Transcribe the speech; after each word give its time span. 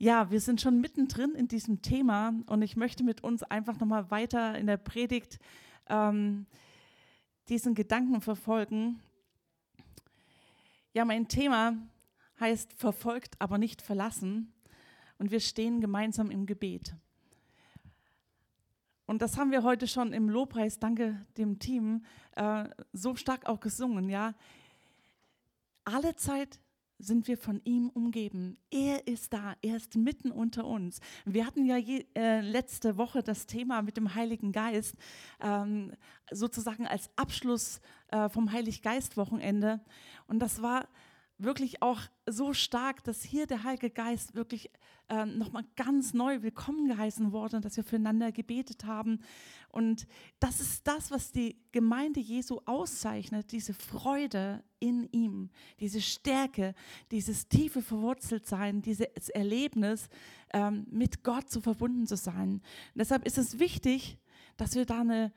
Ja, 0.00 0.30
wir 0.30 0.40
sind 0.40 0.60
schon 0.60 0.80
mittendrin 0.80 1.34
in 1.34 1.48
diesem 1.48 1.82
Thema 1.82 2.32
und 2.46 2.62
ich 2.62 2.76
möchte 2.76 3.02
mit 3.02 3.24
uns 3.24 3.42
einfach 3.42 3.80
nochmal 3.80 4.12
weiter 4.12 4.56
in 4.56 4.68
der 4.68 4.76
Predigt 4.76 5.40
ähm, 5.88 6.46
diesen 7.48 7.74
Gedanken 7.74 8.20
verfolgen. 8.20 9.02
Ja, 10.94 11.04
mein 11.04 11.26
Thema 11.26 11.76
heißt 12.38 12.74
verfolgt, 12.74 13.34
aber 13.40 13.58
nicht 13.58 13.82
verlassen 13.82 14.52
und 15.18 15.32
wir 15.32 15.40
stehen 15.40 15.80
gemeinsam 15.80 16.30
im 16.30 16.46
Gebet. 16.46 16.94
Und 19.06 19.20
das 19.20 19.36
haben 19.36 19.50
wir 19.50 19.64
heute 19.64 19.88
schon 19.88 20.12
im 20.12 20.28
Lobpreis, 20.28 20.78
danke 20.78 21.20
dem 21.38 21.58
Team, 21.58 22.04
äh, 22.36 22.68
so 22.92 23.16
stark 23.16 23.48
auch 23.48 23.58
gesungen. 23.58 24.08
Ja, 24.08 24.34
alle 25.82 26.14
Zeit 26.14 26.60
sind 26.98 27.28
wir 27.28 27.38
von 27.38 27.60
ihm 27.64 27.88
umgeben. 27.90 28.58
Er 28.70 29.06
ist 29.06 29.32
da, 29.32 29.54
er 29.62 29.76
ist 29.76 29.96
mitten 29.96 30.30
unter 30.30 30.66
uns. 30.66 31.00
Wir 31.24 31.46
hatten 31.46 31.64
ja 31.64 31.76
je, 31.76 32.04
äh, 32.16 32.40
letzte 32.40 32.96
Woche 32.96 33.22
das 33.22 33.46
Thema 33.46 33.82
mit 33.82 33.96
dem 33.96 34.14
Heiligen 34.14 34.52
Geist, 34.52 34.96
ähm, 35.40 35.92
sozusagen 36.30 36.86
als 36.86 37.10
Abschluss 37.16 37.80
äh, 38.08 38.28
vom 38.28 38.52
Heiliggeist-Wochenende. 38.52 39.80
Und 40.26 40.40
das 40.40 40.60
war 40.60 40.88
wirklich 41.38 41.82
auch 41.82 42.00
so 42.26 42.52
stark, 42.52 43.04
dass 43.04 43.22
hier 43.22 43.46
der 43.46 43.62
Heilige 43.62 43.90
Geist 43.90 44.34
wirklich 44.34 44.70
äh, 45.08 45.24
nochmal 45.24 45.64
ganz 45.76 46.12
neu 46.12 46.42
willkommen 46.42 46.88
geheißen 46.88 47.32
wurde, 47.32 47.60
dass 47.60 47.76
wir 47.76 47.84
füreinander 47.84 48.32
gebetet 48.32 48.84
haben. 48.84 49.20
Und 49.70 50.06
das 50.40 50.60
ist 50.60 50.86
das, 50.86 51.10
was 51.10 51.30
die 51.30 51.56
Gemeinde 51.72 52.20
Jesu 52.20 52.60
auszeichnet, 52.66 53.52
diese 53.52 53.72
Freude 53.72 54.64
in 54.80 55.08
ihm, 55.12 55.50
diese 55.80 56.00
Stärke, 56.00 56.74
dieses 57.10 57.48
tiefe 57.48 57.82
Verwurzeltsein, 57.82 58.82
dieses 58.82 59.28
Erlebnis, 59.28 60.08
ähm, 60.52 60.86
mit 60.90 61.22
Gott 61.22 61.48
zu 61.48 61.60
verbunden 61.60 62.06
zu 62.06 62.16
sein. 62.16 62.54
Und 62.54 62.62
deshalb 62.96 63.24
ist 63.24 63.38
es 63.38 63.58
wichtig, 63.58 64.18
dass 64.56 64.74
wir 64.74 64.86
da 64.86 65.00
eine 65.00 65.32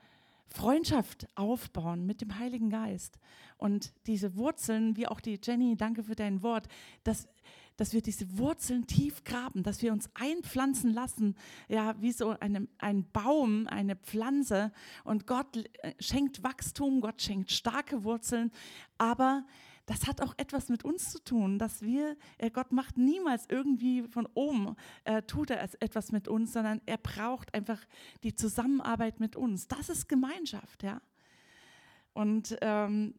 Freundschaft 0.48 1.26
aufbauen 1.34 2.06
mit 2.06 2.20
dem 2.20 2.38
Heiligen 2.38 2.70
Geist. 2.70 3.18
Und 3.56 3.92
diese 4.06 4.36
Wurzeln, 4.36 4.96
wie 4.96 5.06
auch 5.06 5.20
die 5.20 5.38
Jenny, 5.42 5.76
danke 5.76 6.02
für 6.04 6.14
dein 6.14 6.42
Wort, 6.42 6.68
dass, 7.04 7.28
dass 7.76 7.92
wir 7.92 8.02
diese 8.02 8.38
Wurzeln 8.38 8.86
tief 8.86 9.24
graben, 9.24 9.62
dass 9.62 9.82
wir 9.82 9.92
uns 9.92 10.10
einpflanzen 10.14 10.92
lassen, 10.92 11.36
ja, 11.68 11.94
wie 12.00 12.12
so 12.12 12.30
eine, 12.40 12.68
ein 12.78 13.10
Baum, 13.12 13.66
eine 13.68 13.96
Pflanze. 13.96 14.72
Und 15.04 15.26
Gott 15.26 15.56
äh, 15.56 15.94
schenkt 16.00 16.42
Wachstum, 16.42 17.00
Gott 17.00 17.22
schenkt 17.22 17.52
starke 17.52 18.04
Wurzeln, 18.04 18.50
aber 18.98 19.44
das 19.86 20.06
hat 20.06 20.20
auch 20.20 20.34
etwas 20.36 20.68
mit 20.68 20.84
uns 20.84 21.10
zu 21.10 21.22
tun, 21.22 21.58
dass 21.58 21.82
wir, 21.82 22.16
äh, 22.38 22.50
Gott 22.50 22.72
macht 22.72 22.98
niemals 22.98 23.46
irgendwie 23.48 24.02
von 24.04 24.28
oben, 24.34 24.76
äh, 25.04 25.22
tut 25.22 25.50
er 25.50 25.62
etwas 25.80 26.12
mit 26.12 26.28
uns, 26.28 26.52
sondern 26.52 26.80
er 26.86 26.98
braucht 26.98 27.52
einfach 27.54 27.80
die 28.22 28.34
Zusammenarbeit 28.34 29.18
mit 29.18 29.34
uns. 29.34 29.66
Das 29.66 29.88
ist 29.88 30.08
Gemeinschaft, 30.08 30.82
ja. 30.82 31.00
Und 32.14 32.56
ähm, 32.60 33.14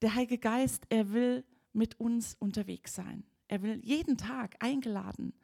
der 0.00 0.14
Heilige 0.14 0.38
Geist, 0.38 0.86
er 0.88 1.12
will 1.12 1.44
mit 1.72 1.98
uns 2.00 2.34
unterwegs 2.38 2.94
sein. 2.94 3.24
Er 3.48 3.62
will 3.62 3.80
jeden 3.84 4.16
Tag 4.16 4.56
eingeladen 4.60 5.34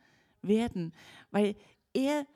werden, 0.42 0.92
weil 1.30 1.56
er 1.92 2.26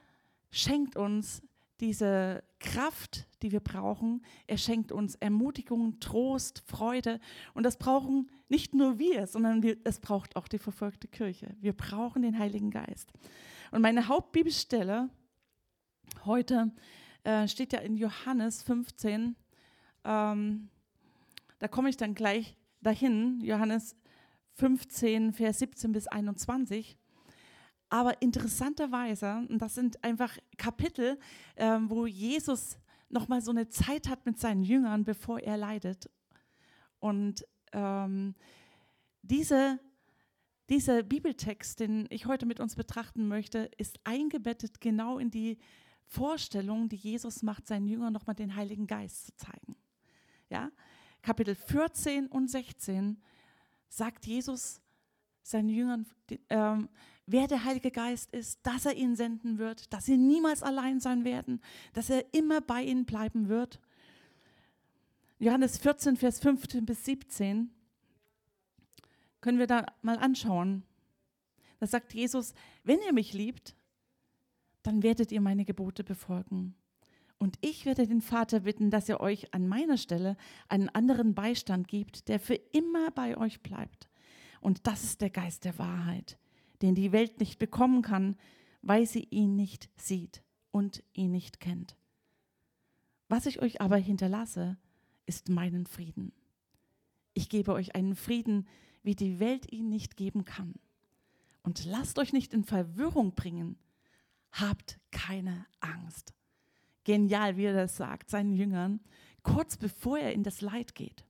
schenkt 0.50 0.96
uns 0.96 1.42
diese 1.84 2.42
Kraft, 2.60 3.26
die 3.42 3.52
wir 3.52 3.60
brauchen. 3.60 4.24
Er 4.46 4.56
schenkt 4.56 4.90
uns 4.90 5.16
Ermutigung, 5.16 6.00
Trost, 6.00 6.62
Freude. 6.66 7.20
Und 7.52 7.64
das 7.64 7.76
brauchen 7.76 8.30
nicht 8.48 8.74
nur 8.74 8.98
wir, 8.98 9.26
sondern 9.26 9.62
wir, 9.62 9.76
es 9.84 10.00
braucht 10.00 10.34
auch 10.34 10.48
die 10.48 10.58
verfolgte 10.58 11.08
Kirche. 11.08 11.54
Wir 11.60 11.74
brauchen 11.74 12.22
den 12.22 12.38
Heiligen 12.38 12.70
Geist. 12.70 13.12
Und 13.70 13.82
meine 13.82 14.08
Hauptbibelstelle 14.08 15.10
heute 16.24 16.72
äh, 17.22 17.46
steht 17.48 17.74
ja 17.74 17.80
in 17.80 17.96
Johannes 17.96 18.62
15. 18.62 19.36
Ähm, 20.04 20.70
da 21.58 21.68
komme 21.68 21.90
ich 21.90 21.98
dann 21.98 22.14
gleich 22.14 22.56
dahin. 22.80 23.42
Johannes 23.42 23.94
15, 24.54 25.34
Vers 25.34 25.58
17 25.58 25.92
bis 25.92 26.06
21. 26.06 26.96
Aber 27.94 28.20
interessanterweise, 28.20 29.46
und 29.48 29.62
das 29.62 29.76
sind 29.76 30.02
einfach 30.02 30.36
Kapitel, 30.56 31.16
äh, 31.54 31.78
wo 31.82 32.06
Jesus 32.06 32.76
nochmal 33.08 33.40
so 33.40 33.52
eine 33.52 33.68
Zeit 33.68 34.08
hat 34.08 34.26
mit 34.26 34.36
seinen 34.36 34.64
Jüngern, 34.64 35.04
bevor 35.04 35.38
er 35.38 35.56
leidet. 35.56 36.10
Und 36.98 37.46
ähm, 37.70 38.34
diese, 39.22 39.78
dieser 40.68 41.04
Bibeltext, 41.04 41.78
den 41.78 42.08
ich 42.10 42.26
heute 42.26 42.46
mit 42.46 42.58
uns 42.58 42.74
betrachten 42.74 43.28
möchte, 43.28 43.70
ist 43.78 44.00
eingebettet 44.02 44.80
genau 44.80 45.18
in 45.18 45.30
die 45.30 45.56
Vorstellung, 46.04 46.88
die 46.88 46.96
Jesus 46.96 47.44
macht, 47.44 47.68
seinen 47.68 47.86
Jüngern 47.86 48.12
nochmal 48.12 48.34
den 48.34 48.56
Heiligen 48.56 48.88
Geist 48.88 49.26
zu 49.26 49.36
zeigen. 49.36 49.76
Ja? 50.50 50.72
Kapitel 51.22 51.54
14 51.54 52.26
und 52.26 52.50
16 52.50 53.22
sagt 53.88 54.26
Jesus 54.26 54.80
seinen 55.44 55.68
Jüngern, 55.68 56.06
ähm, 56.48 56.88
wer 57.26 57.46
der 57.46 57.64
Heilige 57.64 57.90
Geist 57.90 58.32
ist, 58.32 58.66
dass 58.66 58.86
er 58.86 58.94
ihn 58.94 59.14
senden 59.14 59.58
wird, 59.58 59.92
dass 59.92 60.06
sie 60.06 60.16
niemals 60.16 60.62
allein 60.62 61.00
sein 61.00 61.24
werden, 61.24 61.60
dass 61.92 62.10
er 62.10 62.24
immer 62.34 62.60
bei 62.60 62.82
ihnen 62.82 63.04
bleiben 63.04 63.48
wird. 63.48 63.80
Johannes 65.38 65.78
14, 65.78 66.16
Vers 66.16 66.40
15 66.40 66.86
bis 66.86 67.04
17 67.04 67.70
können 69.40 69.58
wir 69.58 69.66
da 69.66 69.86
mal 70.00 70.18
anschauen. 70.18 70.82
Da 71.78 71.86
sagt 71.86 72.14
Jesus, 72.14 72.54
wenn 72.82 73.00
ihr 73.02 73.12
mich 73.12 73.34
liebt, 73.34 73.76
dann 74.82 75.02
werdet 75.02 75.32
ihr 75.32 75.40
meine 75.40 75.66
Gebote 75.66 76.04
befolgen. 76.04 76.74
Und 77.38 77.58
ich 77.60 77.84
werde 77.84 78.06
den 78.06 78.22
Vater 78.22 78.60
bitten, 78.60 78.90
dass 78.90 79.08
er 79.08 79.20
euch 79.20 79.52
an 79.52 79.68
meiner 79.68 79.98
Stelle 79.98 80.36
einen 80.68 80.88
anderen 80.88 81.34
Beistand 81.34 81.88
gibt, 81.88 82.28
der 82.28 82.40
für 82.40 82.54
immer 82.54 83.10
bei 83.10 83.36
euch 83.36 83.60
bleibt. 83.60 84.08
Und 84.64 84.86
das 84.86 85.04
ist 85.04 85.20
der 85.20 85.28
Geist 85.28 85.66
der 85.66 85.78
Wahrheit, 85.78 86.38
den 86.80 86.94
die 86.94 87.12
Welt 87.12 87.38
nicht 87.38 87.58
bekommen 87.58 88.00
kann, 88.00 88.34
weil 88.80 89.06
sie 89.06 89.24
ihn 89.24 89.56
nicht 89.56 89.90
sieht 89.94 90.42
und 90.70 91.04
ihn 91.12 91.32
nicht 91.32 91.60
kennt. 91.60 91.98
Was 93.28 93.44
ich 93.44 93.60
euch 93.60 93.82
aber 93.82 93.98
hinterlasse, 93.98 94.78
ist 95.26 95.50
meinen 95.50 95.84
Frieden. 95.84 96.32
Ich 97.34 97.50
gebe 97.50 97.74
euch 97.74 97.94
einen 97.94 98.16
Frieden, 98.16 98.66
wie 99.02 99.14
die 99.14 99.38
Welt 99.38 99.70
ihn 99.70 99.90
nicht 99.90 100.16
geben 100.16 100.46
kann. 100.46 100.72
Und 101.62 101.84
lasst 101.84 102.18
euch 102.18 102.32
nicht 102.32 102.54
in 102.54 102.64
Verwirrung 102.64 103.34
bringen. 103.34 103.76
Habt 104.50 104.98
keine 105.10 105.66
Angst. 105.80 106.32
Genial, 107.04 107.58
wie 107.58 107.64
er 107.64 107.74
das 107.74 107.98
sagt, 107.98 108.30
seinen 108.30 108.54
Jüngern, 108.54 109.00
kurz 109.42 109.76
bevor 109.76 110.16
er 110.16 110.32
in 110.32 110.42
das 110.42 110.62
Leid 110.62 110.94
geht. 110.94 111.26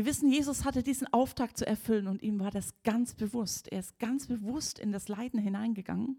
Wir 0.00 0.06
wissen, 0.06 0.30
Jesus 0.32 0.64
hatte 0.64 0.82
diesen 0.82 1.12
Auftrag 1.12 1.58
zu 1.58 1.66
erfüllen 1.66 2.06
und 2.06 2.22
ihm 2.22 2.40
war 2.40 2.50
das 2.50 2.72
ganz 2.84 3.12
bewusst. 3.12 3.70
Er 3.70 3.80
ist 3.80 3.98
ganz 3.98 4.28
bewusst 4.28 4.78
in 4.78 4.92
das 4.92 5.08
Leiden 5.08 5.38
hineingegangen, 5.38 6.16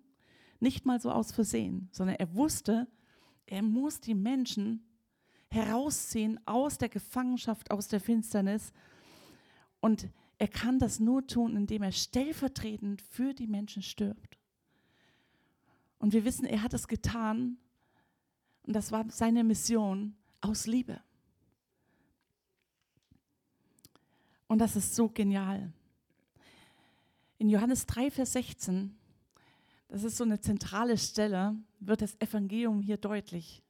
nicht 0.59 0.85
mal 0.85 1.01
so 1.01 1.09
aus 1.11 1.31
Versehen, 1.31 1.89
sondern 1.91 2.17
er 2.17 2.35
wusste, 2.35 2.87
er 3.47 3.63
muss 3.63 3.99
die 3.99 4.13
Menschen 4.13 4.85
herausziehen 5.49 6.39
aus 6.45 6.77
der 6.77 6.89
Gefangenschaft, 6.89 7.71
aus 7.71 7.87
der 7.87 7.99
Finsternis. 7.99 8.71
Und 9.79 10.09
er 10.37 10.47
kann 10.47 10.77
das 10.77 10.99
nur 10.99 11.25
tun, 11.25 11.55
indem 11.55 11.81
er 11.81 11.91
stellvertretend 11.91 13.01
für 13.01 13.33
die 13.33 13.47
Menschen 13.47 13.81
stirbt. 13.81 14.37
Und 15.97 16.13
wir 16.13 16.23
wissen, 16.23 16.45
er 16.45 16.61
hat 16.61 16.75
es 16.75 16.87
getan, 16.87 17.57
und 18.61 18.75
das 18.75 18.91
war 18.91 19.09
seine 19.09 19.43
Mission 19.43 20.15
aus 20.39 20.67
Liebe. 20.67 21.01
Und 24.51 24.57
das 24.57 24.75
ist 24.75 24.95
so 24.95 25.07
genial. 25.07 25.72
In 27.38 27.47
Johannes 27.47 27.85
3, 27.85 28.12
Vers 28.12 28.34
16, 28.34 28.93
das 29.87 30.03
ist 30.03 30.17
so 30.17 30.25
eine 30.25 30.41
zentrale 30.41 30.97
Stelle, 30.97 31.55
wird 31.79 32.02
das 32.02 32.20
Evangelium 32.20 32.81
hier 32.81 32.97
deutlich. 32.97 33.64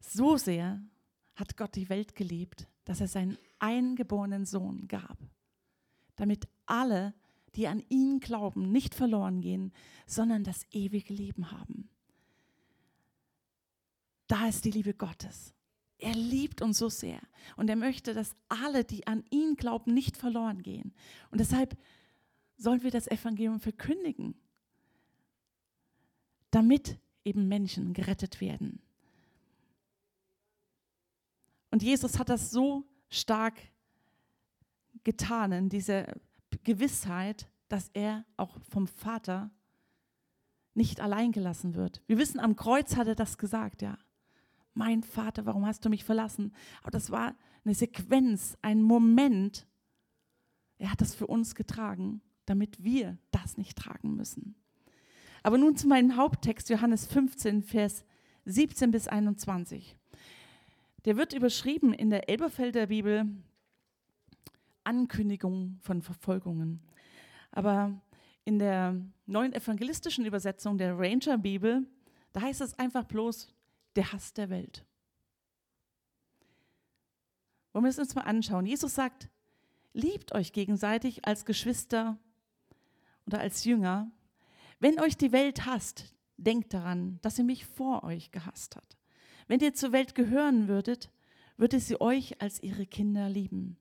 So 0.00 0.38
sehr 0.38 0.80
hat 1.34 1.58
Gott 1.58 1.76
die 1.76 1.90
Welt 1.90 2.14
geliebt, 2.14 2.68
dass 2.86 3.02
er 3.02 3.08
seinen 3.08 3.36
eingeborenen 3.58 4.46
Sohn 4.46 4.88
gab, 4.88 5.18
damit 6.16 6.48
alle, 6.64 7.12
die 7.54 7.68
an 7.68 7.84
ihn 7.90 8.18
glauben, 8.18 8.72
nicht 8.72 8.94
verloren 8.94 9.42
gehen, 9.42 9.74
sondern 10.06 10.42
das 10.42 10.64
ewige 10.70 11.12
Leben 11.12 11.50
haben. 11.50 11.90
Da 14.26 14.48
ist 14.48 14.64
die 14.64 14.70
Liebe 14.70 14.94
Gottes. 14.94 15.52
Er 16.00 16.14
liebt 16.14 16.62
uns 16.62 16.78
so 16.78 16.88
sehr 16.88 17.20
und 17.56 17.68
er 17.68 17.76
möchte, 17.76 18.14
dass 18.14 18.34
alle, 18.48 18.84
die 18.84 19.06
an 19.06 19.24
ihn 19.30 19.56
glauben, 19.56 19.92
nicht 19.92 20.16
verloren 20.16 20.62
gehen. 20.62 20.92
Und 21.30 21.40
deshalb 21.40 21.76
sollen 22.56 22.82
wir 22.82 22.90
das 22.90 23.06
Evangelium 23.06 23.60
verkündigen, 23.60 24.34
damit 26.50 26.98
eben 27.24 27.48
Menschen 27.48 27.92
gerettet 27.92 28.40
werden. 28.40 28.80
Und 31.70 31.82
Jesus 31.82 32.18
hat 32.18 32.28
das 32.28 32.50
so 32.50 32.84
stark 33.08 33.58
getan 35.04 35.52
in 35.52 35.68
dieser 35.68 36.06
Gewissheit, 36.64 37.48
dass 37.68 37.88
er 37.92 38.24
auch 38.36 38.58
vom 38.68 38.86
Vater 38.86 39.50
nicht 40.74 41.00
allein 41.00 41.32
gelassen 41.32 41.74
wird. 41.74 42.02
Wir 42.06 42.18
wissen, 42.18 42.40
am 42.40 42.56
Kreuz 42.56 42.96
hat 42.96 43.06
er 43.06 43.14
das 43.14 43.38
gesagt, 43.38 43.82
ja. 43.82 43.98
Mein 44.74 45.02
Vater, 45.02 45.46
warum 45.46 45.66
hast 45.66 45.84
du 45.84 45.88
mich 45.88 46.04
verlassen? 46.04 46.52
Aber 46.82 46.90
das 46.90 47.10
war 47.10 47.34
eine 47.64 47.74
Sequenz, 47.74 48.56
ein 48.62 48.82
Moment. 48.82 49.66
Er 50.78 50.90
hat 50.90 51.00
das 51.00 51.14
für 51.14 51.26
uns 51.26 51.54
getragen, 51.54 52.22
damit 52.46 52.82
wir 52.82 53.18
das 53.30 53.56
nicht 53.56 53.76
tragen 53.76 54.16
müssen. 54.16 54.54
Aber 55.42 55.58
nun 55.58 55.76
zu 55.76 55.88
meinem 55.88 56.16
Haupttext, 56.16 56.68
Johannes 56.68 57.06
15, 57.06 57.62
Vers 57.62 58.04
17 58.44 58.90
bis 58.90 59.08
21. 59.08 59.96
Der 61.04 61.16
wird 61.16 61.32
überschrieben 61.32 61.92
in 61.92 62.10
der 62.10 62.28
Elberfelder 62.28 62.86
Bibel 62.86 63.26
Ankündigung 64.84 65.78
von 65.80 66.02
Verfolgungen. 66.02 66.80
Aber 67.52 68.00
in 68.44 68.58
der 68.58 68.96
neuen 69.26 69.52
evangelistischen 69.52 70.24
Übersetzung 70.24 70.78
der 70.78 70.98
Ranger 70.98 71.38
Bibel, 71.38 71.86
da 72.32 72.42
heißt 72.42 72.60
es 72.60 72.78
einfach 72.78 73.04
bloß 73.04 73.54
der 73.96 74.12
Hass 74.12 74.32
der 74.32 74.50
Welt. 74.50 74.84
Wollen 77.72 77.84
wir 77.84 77.90
es 77.90 77.98
uns 77.98 78.14
mal 78.14 78.22
anschauen? 78.22 78.66
Jesus 78.66 78.94
sagt, 78.94 79.28
liebt 79.92 80.34
euch 80.34 80.52
gegenseitig 80.52 81.24
als 81.24 81.44
Geschwister 81.44 82.18
oder 83.26 83.40
als 83.40 83.64
Jünger. 83.64 84.10
Wenn 84.80 85.00
euch 85.00 85.16
die 85.16 85.32
Welt 85.32 85.66
hasst, 85.66 86.14
denkt 86.36 86.74
daran, 86.74 87.18
dass 87.22 87.36
sie 87.36 87.44
mich 87.44 87.66
vor 87.66 88.02
euch 88.02 88.30
gehasst 88.32 88.76
hat. 88.76 88.96
Wenn 89.46 89.60
ihr 89.60 89.74
zur 89.74 89.92
Welt 89.92 90.14
gehören 90.14 90.68
würdet, 90.68 91.10
würde 91.56 91.80
sie 91.80 92.00
euch 92.00 92.40
als 92.40 92.62
ihre 92.62 92.86
Kinder 92.86 93.28
lieben. 93.28 93.76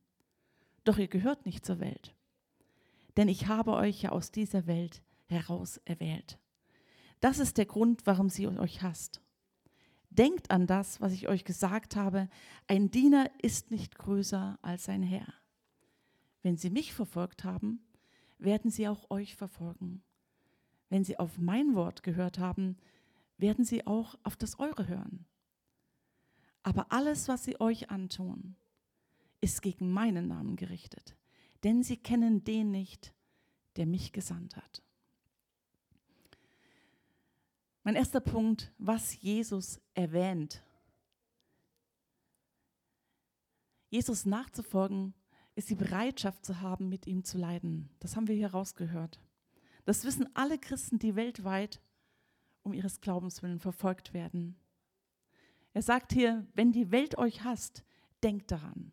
Doch 0.84 0.98
ihr 0.98 1.08
gehört 1.08 1.46
nicht 1.46 1.66
zur 1.66 1.80
Welt, 1.80 2.14
denn 3.18 3.28
ich 3.28 3.48
habe 3.48 3.74
euch 3.74 4.02
ja 4.02 4.12
aus 4.12 4.32
dieser 4.32 4.68
Welt 4.68 5.02
heraus 5.28 5.80
erwählt. 5.86 6.40
Das 7.22 7.40
ist 7.40 7.58
der 7.58 7.66
Grund, 7.66 8.06
warum 8.06 8.30
sie 8.30 8.48
euch 8.48 8.82
hasst. 8.82 9.22
Denkt 10.10 10.52
an 10.52 10.66
das, 10.68 11.02
was 11.02 11.14
ich 11.14 11.28
euch 11.28 11.46
gesagt 11.46 11.96
habe, 11.96 12.30
ein 12.68 12.90
Diener 12.90 13.30
ist 13.42 13.72
nicht 13.72 13.98
größer 13.98 14.58
als 14.62 14.86
sein 14.86 15.04
Herr. 15.04 15.34
Wenn 16.42 16.58
sie 16.58 16.70
mich 16.70 16.94
verfolgt 16.94 17.44
haben, 17.44 17.82
werden 18.38 18.72
sie 18.72 18.88
auch 18.88 19.10
euch 19.12 19.36
verfolgen. 19.36 20.02
Wenn 20.90 21.04
sie 21.04 21.20
auf 21.20 21.38
mein 21.38 21.76
Wort 21.76 22.02
gehört 22.02 22.40
haben, 22.40 22.78
werden 23.38 23.66
sie 23.66 23.86
auch 23.86 24.16
auf 24.24 24.36
das 24.36 24.58
eure 24.60 24.88
hören. 24.88 25.26
Aber 26.64 26.92
alles, 26.92 27.28
was 27.28 27.44
sie 27.44 27.60
euch 27.60 27.90
antun, 27.90 28.56
ist 29.42 29.62
gegen 29.62 29.92
meinen 29.92 30.28
Namen 30.28 30.56
gerichtet, 30.56 31.16
denn 31.64 31.84
sie 31.84 31.98
kennen 31.98 32.44
den 32.44 32.72
nicht, 32.72 33.14
der 33.76 33.86
mich 33.86 34.12
gesandt 34.12 34.58
hat. 34.58 34.84
Mein 37.90 37.96
erster 37.96 38.20
Punkt, 38.20 38.72
was 38.78 39.20
Jesus 39.20 39.82
erwähnt. 39.96 40.62
Jesus 43.90 44.28
nachzufolgen, 44.28 45.16
ist 45.56 45.72
die 45.72 45.76
Bereitschaft 45.76 46.46
zu 46.46 46.62
haben, 46.62 46.88
mit 46.88 47.08
ihm 47.08 47.24
zu 47.24 47.40
leiden. 47.40 47.90
Das 48.00 48.16
haben 48.16 48.28
wir 48.28 48.36
hier 48.36 48.52
rausgehört. 48.52 49.20
Das 49.86 50.04
wissen 50.04 50.30
alle 50.36 50.60
Christen, 50.60 51.00
die 51.00 51.16
weltweit 51.16 51.82
um 52.62 52.74
ihres 52.74 53.02
Glaubens 53.02 53.42
willen 53.42 53.60
verfolgt 53.60 54.14
werden. 54.14 54.56
Er 55.74 55.82
sagt 55.82 56.14
hier, 56.14 56.46
wenn 56.54 56.72
die 56.72 56.92
Welt 56.92 57.18
euch 57.18 57.44
hasst, 57.44 57.84
denkt 58.22 58.52
daran 58.52 58.92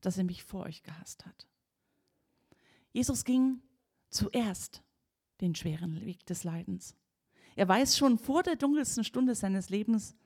dass 0.00 0.18
er 0.18 0.24
mich 0.24 0.42
vor 0.42 0.64
euch 0.64 0.82
gehasst 0.82 1.24
hat. 1.26 1.46
Jesus 2.92 3.24
ging 3.24 3.62
zuerst 4.10 4.82
den 5.40 5.54
schweren 5.54 6.04
Weg 6.04 6.26
des 6.26 6.42
Leidens. 6.42 6.96
Er 7.56 7.68
weiß 7.68 7.96
schon 7.96 8.18
vor 8.18 8.42
der 8.42 8.56
dunkelsten 8.56 9.04
Stunde 9.04 9.34
seines 9.34 9.70
Lebens, 9.70 10.16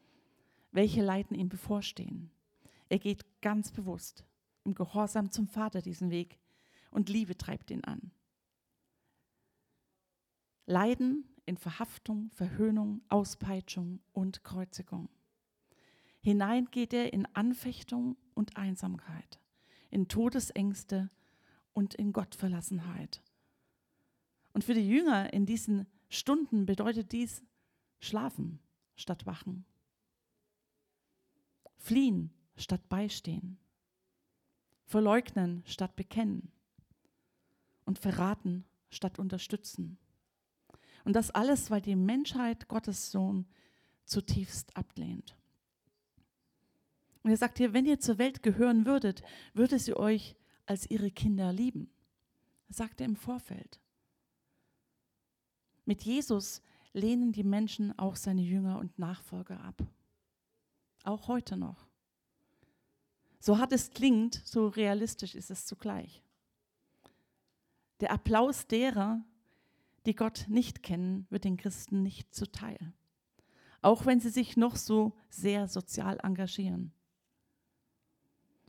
welche 0.72 1.02
Leiden 1.02 1.36
ihm 1.36 1.48
bevorstehen. 1.48 2.30
Er 2.88 2.98
geht 2.98 3.24
ganz 3.42 3.70
bewusst 3.70 4.24
im 4.64 4.74
Gehorsam 4.74 5.30
zum 5.30 5.46
Vater 5.46 5.82
diesen 5.82 6.10
Weg 6.10 6.38
und 6.90 7.08
Liebe 7.08 7.36
treibt 7.36 7.70
ihn 7.70 7.84
an. 7.84 8.10
Leiden 10.66 11.24
in 11.46 11.56
Verhaftung, 11.56 12.30
Verhöhnung, 12.30 13.02
Auspeitschung 13.08 14.00
und 14.12 14.44
Kreuzigung. 14.44 15.08
Hinein 16.20 16.66
geht 16.70 16.92
er 16.92 17.12
in 17.12 17.26
Anfechtung 17.34 18.16
und 18.34 18.56
Einsamkeit 18.56 19.38
in 19.90 20.08
Todesängste 20.08 21.10
und 21.72 21.94
in 21.94 22.12
Gottverlassenheit. 22.12 23.22
Und 24.52 24.64
für 24.64 24.74
die 24.74 24.88
Jünger 24.88 25.32
in 25.32 25.46
diesen 25.46 25.86
Stunden 26.08 26.66
bedeutet 26.66 27.12
dies 27.12 27.42
schlafen 28.00 28.60
statt 28.96 29.26
wachen, 29.26 29.64
fliehen 31.76 32.32
statt 32.56 32.88
beistehen, 32.88 33.58
verleugnen 34.84 35.62
statt 35.66 35.94
bekennen 35.96 36.50
und 37.84 37.98
verraten 37.98 38.64
statt 38.90 39.18
unterstützen. 39.18 39.98
Und 41.04 41.14
das 41.14 41.30
alles, 41.30 41.70
weil 41.70 41.80
die 41.80 41.96
Menschheit 41.96 42.68
Gottes 42.68 43.10
Sohn 43.10 43.46
zutiefst 44.04 44.76
ablehnt. 44.76 45.36
Und 47.22 47.30
er 47.30 47.36
sagt 47.36 47.58
hier, 47.58 47.72
wenn 47.72 47.86
ihr 47.86 48.00
zur 48.00 48.18
Welt 48.18 48.42
gehören 48.42 48.86
würdet, 48.86 49.22
würde 49.52 49.78
sie 49.78 49.94
euch 49.94 50.36
als 50.66 50.90
ihre 50.90 51.10
Kinder 51.10 51.52
lieben. 51.52 51.90
Sagt 52.68 53.00
er 53.00 53.06
im 53.06 53.16
Vorfeld. 53.16 53.80
Mit 55.88 56.02
Jesus 56.02 56.60
lehnen 56.92 57.32
die 57.32 57.44
Menschen 57.44 57.98
auch 57.98 58.14
seine 58.14 58.42
Jünger 58.42 58.78
und 58.78 58.98
Nachfolger 58.98 59.58
ab. 59.64 59.82
Auch 61.02 61.28
heute 61.28 61.56
noch. 61.56 61.88
So 63.40 63.56
hart 63.56 63.72
es 63.72 63.88
klingt, 63.88 64.34
so 64.44 64.68
realistisch 64.68 65.34
ist 65.34 65.50
es 65.50 65.64
zugleich. 65.64 66.22
Der 68.00 68.12
Applaus 68.12 68.66
derer, 68.66 69.24
die 70.04 70.14
Gott 70.14 70.44
nicht 70.46 70.82
kennen, 70.82 71.26
wird 71.30 71.44
den 71.44 71.56
Christen 71.56 72.02
nicht 72.02 72.34
zuteil. 72.34 72.92
Auch 73.80 74.04
wenn 74.04 74.20
sie 74.20 74.28
sich 74.28 74.58
noch 74.58 74.76
so 74.76 75.16
sehr 75.30 75.68
sozial 75.68 76.18
engagieren 76.22 76.92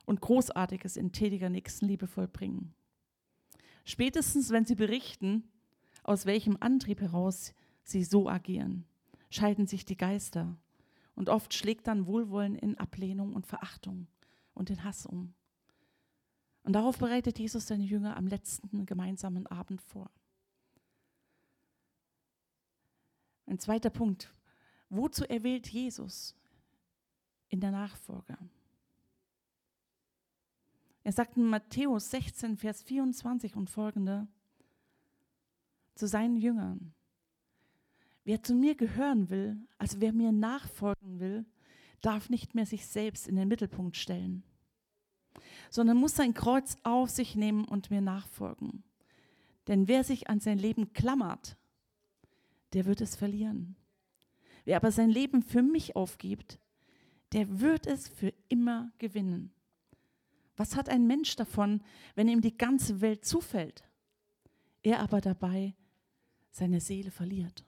und 0.05 0.21
Großartiges 0.21 0.95
in 0.95 1.11
tätiger 1.11 1.49
Nächstenliebe 1.49 2.07
vollbringen. 2.07 2.73
Spätestens, 3.83 4.51
wenn 4.51 4.63
sie 4.63 4.75
berichten, 4.75 5.43
aus 6.03 6.25
welchem 6.25 6.57
Antrieb 6.59 7.01
heraus 7.01 7.53
sie 7.83 8.03
so 8.03 8.29
agieren, 8.29 8.85
scheiden 9.29 9.67
sich 9.67 9.85
die 9.85 9.97
Geister 9.97 10.57
und 11.15 11.29
oft 11.29 11.53
schlägt 11.53 11.87
dann 11.87 12.07
Wohlwollen 12.07 12.55
in 12.55 12.77
Ablehnung 12.77 13.33
und 13.33 13.45
Verachtung 13.45 14.07
und 14.53 14.69
in 14.69 14.83
Hass 14.83 15.05
um. 15.05 15.33
Und 16.63 16.73
darauf 16.73 16.97
bereitet 16.97 17.39
Jesus 17.39 17.67
seine 17.67 17.83
Jünger 17.83 18.15
am 18.15 18.27
letzten 18.27 18.85
gemeinsamen 18.85 19.47
Abend 19.47 19.81
vor. 19.81 20.11
Ein 23.47 23.59
zweiter 23.59 23.89
Punkt. 23.89 24.31
Wozu 24.89 25.23
erwählt 25.25 25.67
Jesus 25.67 26.35
in 27.47 27.59
der 27.59 27.71
Nachfolge? 27.71 28.37
Er 31.03 31.11
sagt 31.11 31.37
in 31.37 31.45
Matthäus 31.45 32.11
16, 32.11 32.57
Vers 32.57 32.83
24 32.83 33.55
und 33.55 33.69
folgende 33.69 34.27
zu 35.99 36.07
seinen 36.07 36.37
Jüngern. 36.37 36.93
Wer 38.23 38.41
zu 38.41 38.53
mir 38.53 38.75
gehören 38.75 39.29
will, 39.29 39.57
also 39.77 39.99
wer 39.99 40.13
mir 40.13 40.31
nachfolgen 40.31 41.19
will, 41.19 41.45
darf 42.01 42.29
nicht 42.29 42.55
mehr 42.55 42.65
sich 42.65 42.87
selbst 42.87 43.27
in 43.27 43.35
den 43.35 43.49
Mittelpunkt 43.49 43.97
stellen, 43.97 44.43
sondern 45.69 45.97
muss 45.97 46.15
sein 46.15 46.33
Kreuz 46.33 46.77
auf 46.83 47.09
sich 47.09 47.35
nehmen 47.35 47.65
und 47.65 47.91
mir 47.91 47.99
nachfolgen. 47.99 48.83
Denn 49.67 49.87
wer 49.89 50.05
sich 50.05 50.29
an 50.29 50.39
sein 50.39 50.57
Leben 50.57 50.93
klammert, 50.93 51.57
der 52.73 52.85
wird 52.85 53.01
es 53.01 53.15
verlieren. 53.17 53.75
Wer 54.63 54.77
aber 54.77 54.91
sein 54.91 55.09
Leben 55.09 55.41
für 55.41 55.61
mich 55.61 55.97
aufgibt, 55.97 56.59
der 57.33 57.59
wird 57.59 57.87
es 57.87 58.07
für 58.07 58.33
immer 58.47 58.91
gewinnen. 58.99 59.51
Was 60.55 60.75
hat 60.75 60.87
ein 60.87 61.07
Mensch 61.07 61.35
davon, 61.35 61.83
wenn 62.15 62.29
ihm 62.29 62.41
die 62.41 62.57
ganze 62.57 63.01
Welt 63.01 63.25
zufällt, 63.25 63.83
er 64.81 64.99
aber 65.01 65.19
dabei 65.19 65.75
seine 66.51 66.79
Seele 66.79 67.11
verliert? 67.11 67.65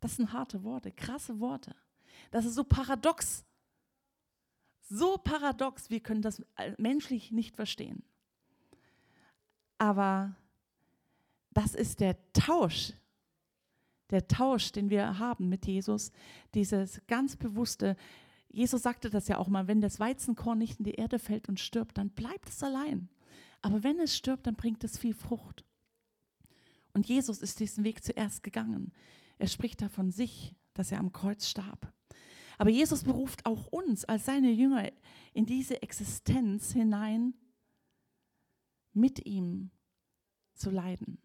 Das 0.00 0.16
sind 0.16 0.32
harte 0.32 0.62
Worte, 0.64 0.92
krasse 0.92 1.40
Worte. 1.40 1.74
Das 2.30 2.44
ist 2.44 2.54
so 2.54 2.64
paradox. 2.64 3.44
So 4.88 5.18
paradox, 5.18 5.90
wir 5.90 6.00
können 6.00 6.22
das 6.22 6.42
menschlich 6.78 7.30
nicht 7.30 7.54
verstehen. 7.54 8.02
Aber 9.78 10.34
das 11.52 11.74
ist 11.74 12.00
der 12.00 12.16
Tausch, 12.32 12.92
der 14.10 14.26
Tausch, 14.26 14.72
den 14.72 14.90
wir 14.90 15.18
haben 15.18 15.48
mit 15.48 15.66
Jesus, 15.66 16.10
dieses 16.54 17.00
ganz 17.06 17.36
bewusste, 17.36 17.96
Jesus 18.48 18.82
sagte 18.82 19.10
das 19.10 19.28
ja 19.28 19.38
auch 19.38 19.48
mal, 19.48 19.68
wenn 19.68 19.80
das 19.80 20.00
Weizenkorn 20.00 20.58
nicht 20.58 20.80
in 20.80 20.84
die 20.84 20.94
Erde 20.94 21.18
fällt 21.18 21.48
und 21.48 21.60
stirbt, 21.60 21.98
dann 21.98 22.10
bleibt 22.10 22.48
es 22.48 22.62
allein. 22.62 23.08
Aber 23.62 23.84
wenn 23.84 24.00
es 24.00 24.16
stirbt, 24.16 24.46
dann 24.46 24.56
bringt 24.56 24.82
es 24.82 24.98
viel 24.98 25.14
Frucht. 25.14 25.64
Und 26.92 27.06
Jesus 27.06 27.40
ist 27.40 27.60
diesen 27.60 27.84
Weg 27.84 28.02
zuerst 28.02 28.42
gegangen. 28.42 28.92
Er 29.38 29.48
spricht 29.48 29.80
da 29.82 29.88
von 29.88 30.10
sich, 30.10 30.54
dass 30.74 30.92
er 30.92 30.98
am 30.98 31.12
Kreuz 31.12 31.48
starb. 31.48 31.92
Aber 32.58 32.70
Jesus 32.70 33.04
beruft 33.04 33.46
auch 33.46 33.68
uns 33.68 34.04
als 34.04 34.26
seine 34.26 34.50
Jünger 34.50 34.90
in 35.32 35.46
diese 35.46 35.82
Existenz 35.82 36.72
hinein, 36.72 37.34
mit 38.92 39.24
ihm 39.24 39.70
zu 40.54 40.70
leiden. 40.70 41.22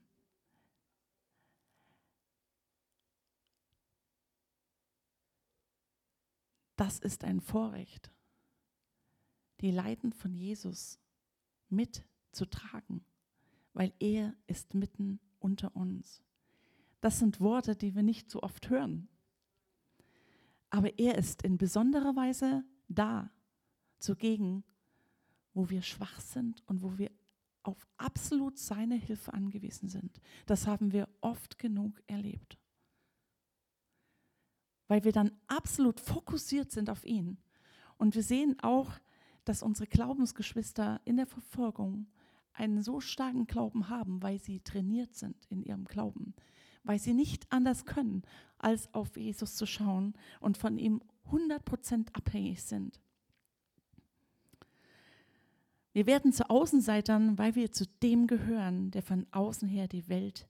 Das 6.76 7.00
ist 7.00 7.24
ein 7.24 7.42
Vorrecht, 7.42 8.12
die 9.62 9.72
Leiden 9.72 10.14
von 10.14 10.34
Jesus 10.34 11.00
mitzutragen, 11.70 13.06
weil 13.74 13.94
er 14.00 14.36
ist 14.48 14.74
mitten 14.74 15.20
unter 15.46 15.76
uns. 15.76 16.24
Das 17.02 17.20
sind 17.20 17.40
Worte, 17.40 17.76
die 17.76 17.94
wir 17.94 18.02
nicht 18.02 18.32
so 18.32 18.42
oft 18.42 18.70
hören. 18.72 19.08
Aber 20.72 20.98
er 20.98 21.20
ist 21.20 21.44
in 21.44 21.60
besonderer 21.60 22.16
Weise 22.16 22.64
da, 22.88 23.30
zugegen, 24.00 24.64
wo 25.54 25.70
wir 25.70 25.84
schwach 25.84 26.20
sind 26.20 26.64
und 26.68 26.82
wo 26.82 26.98
wir 26.98 27.12
auf 27.62 27.88
absolut 27.98 28.58
seine 28.58 28.96
Hilfe 28.96 29.34
angewiesen 29.34 29.88
sind. 29.88 30.20
Das 30.48 30.66
haben 30.66 30.92
wir 30.92 31.08
oft 31.22 31.60
genug 31.60 32.02
erlebt. 32.08 32.58
Weil 34.88 35.04
wir 35.04 35.12
dann 35.12 35.32
absolut 35.48 36.00
fokussiert 36.00 36.72
sind 36.72 36.90
auf 36.90 37.06
ihn. 37.06 37.38
Und 37.98 38.16
wir 38.16 38.24
sehen 38.24 38.60
auch, 38.62 38.92
dass 39.44 39.64
unsere 39.64 39.88
Glaubensgeschwister 39.88 41.02
in 41.06 41.18
der 41.18 41.28
Verfolgung 41.28 42.08
einen 42.56 42.82
so 42.82 43.00
starken 43.00 43.48
Glauben 43.48 43.90
haben, 43.90 44.22
weil 44.24 44.40
sie 44.40 44.60
trainiert 44.62 45.16
sind 45.16 45.46
in 45.50 45.64
ihrem 45.64 45.86
Glauben, 45.86 46.34
weil 46.84 47.00
sie 47.00 47.14
nicht 47.14 47.52
anders 47.52 47.86
können, 47.86 48.24
als 48.58 48.94
auf 48.94 49.18
Jesus 49.18 49.56
zu 49.56 49.66
schauen 49.66 50.14
und 50.40 50.58
von 50.58 50.78
ihm 50.78 51.02
100% 51.30 52.14
abhängig 52.14 52.64
sind. 52.64 53.00
Wir 55.94 56.08
werden 56.08 56.34
zu 56.34 56.50
Außenseitern, 56.50 57.38
weil 57.38 57.56
wir 57.56 57.72
zu 57.72 57.86
dem 58.04 58.28
gehören, 58.28 58.92
der 58.92 59.02
von 59.02 59.28
außen 59.32 59.68
her 59.68 59.88
die 59.88 60.10
Welt 60.10 60.48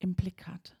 im 0.00 0.14
Blick 0.14 0.46
hat. 0.46 0.76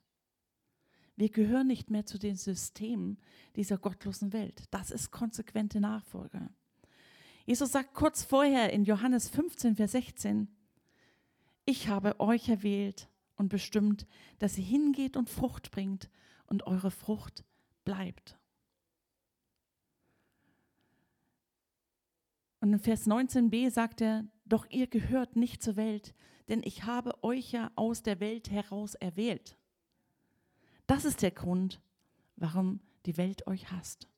Wir 1.16 1.28
gehören 1.30 1.66
nicht 1.66 1.90
mehr 1.90 2.06
zu 2.06 2.18
den 2.18 2.36
Systemen 2.36 3.18
dieser 3.56 3.78
gottlosen 3.78 4.32
Welt. 4.32 4.64
Das 4.70 4.90
ist 4.90 5.10
konsequente 5.10 5.80
Nachfolge. 5.80 6.48
Jesus 7.44 7.72
sagt 7.72 7.94
kurz 7.94 8.22
vorher 8.22 8.72
in 8.72 8.84
Johannes 8.84 9.28
15, 9.28 9.76
Vers 9.76 9.92
16, 9.92 10.48
ich 11.68 11.88
habe 11.88 12.18
euch 12.18 12.48
erwählt 12.48 13.10
und 13.36 13.50
bestimmt, 13.50 14.06
dass 14.38 14.56
ihr 14.56 14.64
hingeht 14.64 15.18
und 15.18 15.28
Frucht 15.28 15.70
bringt 15.70 16.08
und 16.46 16.66
eure 16.66 16.90
Frucht 16.90 17.44
bleibt. 17.84 18.38
Und 22.60 22.72
in 22.72 22.78
Vers 22.78 23.06
19b 23.06 23.70
sagt 23.70 24.00
er, 24.00 24.26
doch 24.46 24.64
ihr 24.70 24.86
gehört 24.86 25.36
nicht 25.36 25.62
zur 25.62 25.76
Welt, 25.76 26.14
denn 26.48 26.62
ich 26.64 26.84
habe 26.84 27.22
euch 27.22 27.52
ja 27.52 27.70
aus 27.76 28.02
der 28.02 28.18
Welt 28.18 28.50
heraus 28.50 28.94
erwählt. 28.94 29.58
Das 30.86 31.04
ist 31.04 31.20
der 31.20 31.32
Grund, 31.32 31.82
warum 32.36 32.80
die 33.04 33.18
Welt 33.18 33.46
euch 33.46 33.70
hasst. 33.70 34.08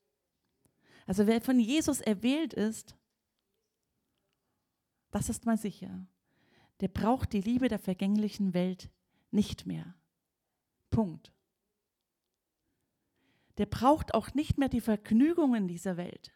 Also 1.04 1.26
wer 1.26 1.40
von 1.40 1.58
Jesus 1.58 2.00
erwählt 2.00 2.54
ist, 2.54 2.94
das 5.10 5.28
ist 5.28 5.46
mal 5.46 5.58
sicher. 5.58 6.06
Der 6.80 6.88
braucht 6.88 7.32
die 7.32 7.40
Liebe 7.40 7.68
der 7.68 7.78
vergänglichen 7.78 8.54
Welt 8.54 8.90
nicht 9.30 9.66
mehr. 9.66 9.94
Punkt. 10.90 11.32
Der 13.58 13.66
braucht 13.66 14.14
auch 14.14 14.34
nicht 14.34 14.58
mehr 14.58 14.68
die 14.68 14.80
Vergnügungen 14.80 15.68
dieser 15.68 15.96
Welt. 15.96 16.32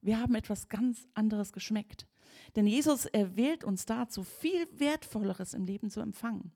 Wir 0.00 0.20
haben 0.20 0.34
etwas 0.34 0.68
ganz 0.68 1.06
anderes 1.14 1.52
geschmeckt. 1.52 2.06
Denn 2.56 2.66
Jesus 2.66 3.06
erwählt 3.06 3.64
uns 3.64 3.86
dazu, 3.86 4.22
viel 4.24 4.66
Wertvolleres 4.78 5.54
im 5.54 5.64
Leben 5.64 5.90
zu 5.90 6.00
empfangen. 6.00 6.52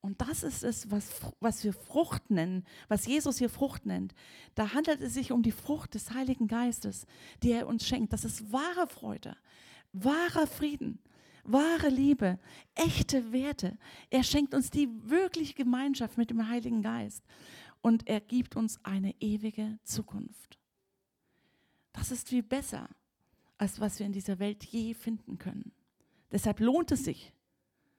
Und 0.00 0.20
das 0.20 0.42
ist 0.42 0.64
es, 0.64 0.90
was, 0.90 1.10
was 1.38 1.62
wir 1.62 1.72
Frucht 1.72 2.30
nennen, 2.30 2.64
was 2.88 3.06
Jesus 3.06 3.38
hier 3.38 3.48
Frucht 3.48 3.86
nennt. 3.86 4.14
Da 4.56 4.74
handelt 4.74 5.00
es 5.00 5.14
sich 5.14 5.30
um 5.30 5.42
die 5.42 5.52
Frucht 5.52 5.94
des 5.94 6.12
Heiligen 6.12 6.48
Geistes, 6.48 7.06
die 7.42 7.52
er 7.52 7.68
uns 7.68 7.86
schenkt. 7.86 8.12
Das 8.12 8.24
ist 8.24 8.52
wahre 8.52 8.88
Freude, 8.88 9.36
wahrer 9.92 10.48
Frieden, 10.48 10.98
wahre 11.44 11.88
Liebe, 11.88 12.38
echte 12.74 13.32
Werte. 13.32 13.76
Er 14.10 14.22
schenkt 14.22 14.54
uns 14.54 14.70
die 14.70 14.88
wirkliche 15.08 15.54
Gemeinschaft 15.54 16.18
mit 16.18 16.30
dem 16.30 16.48
Heiligen 16.48 16.82
Geist 16.82 17.24
und 17.80 18.08
er 18.08 18.20
gibt 18.20 18.56
uns 18.56 18.82
eine 18.84 19.14
ewige 19.20 19.78
Zukunft. 19.82 20.58
Das 21.92 22.10
ist 22.10 22.28
viel 22.28 22.42
besser, 22.42 22.88
als 23.58 23.80
was 23.80 23.98
wir 23.98 24.06
in 24.06 24.12
dieser 24.12 24.38
Welt 24.38 24.64
je 24.64 24.94
finden 24.94 25.38
können. 25.38 25.72
Deshalb 26.30 26.60
lohnt 26.60 26.90
es 26.92 27.04
sich, 27.04 27.32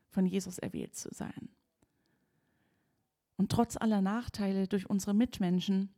von 0.10 0.26
Jesus 0.26 0.58
erwählt 0.58 0.96
zu 0.96 1.14
sein. 1.14 1.50
Und 3.38 3.52
trotz 3.52 3.78
aller 3.78 4.02
Nachteile 4.02 4.68
durch 4.68 4.90
unsere 4.90 5.14
Mitmenschen, 5.14 5.94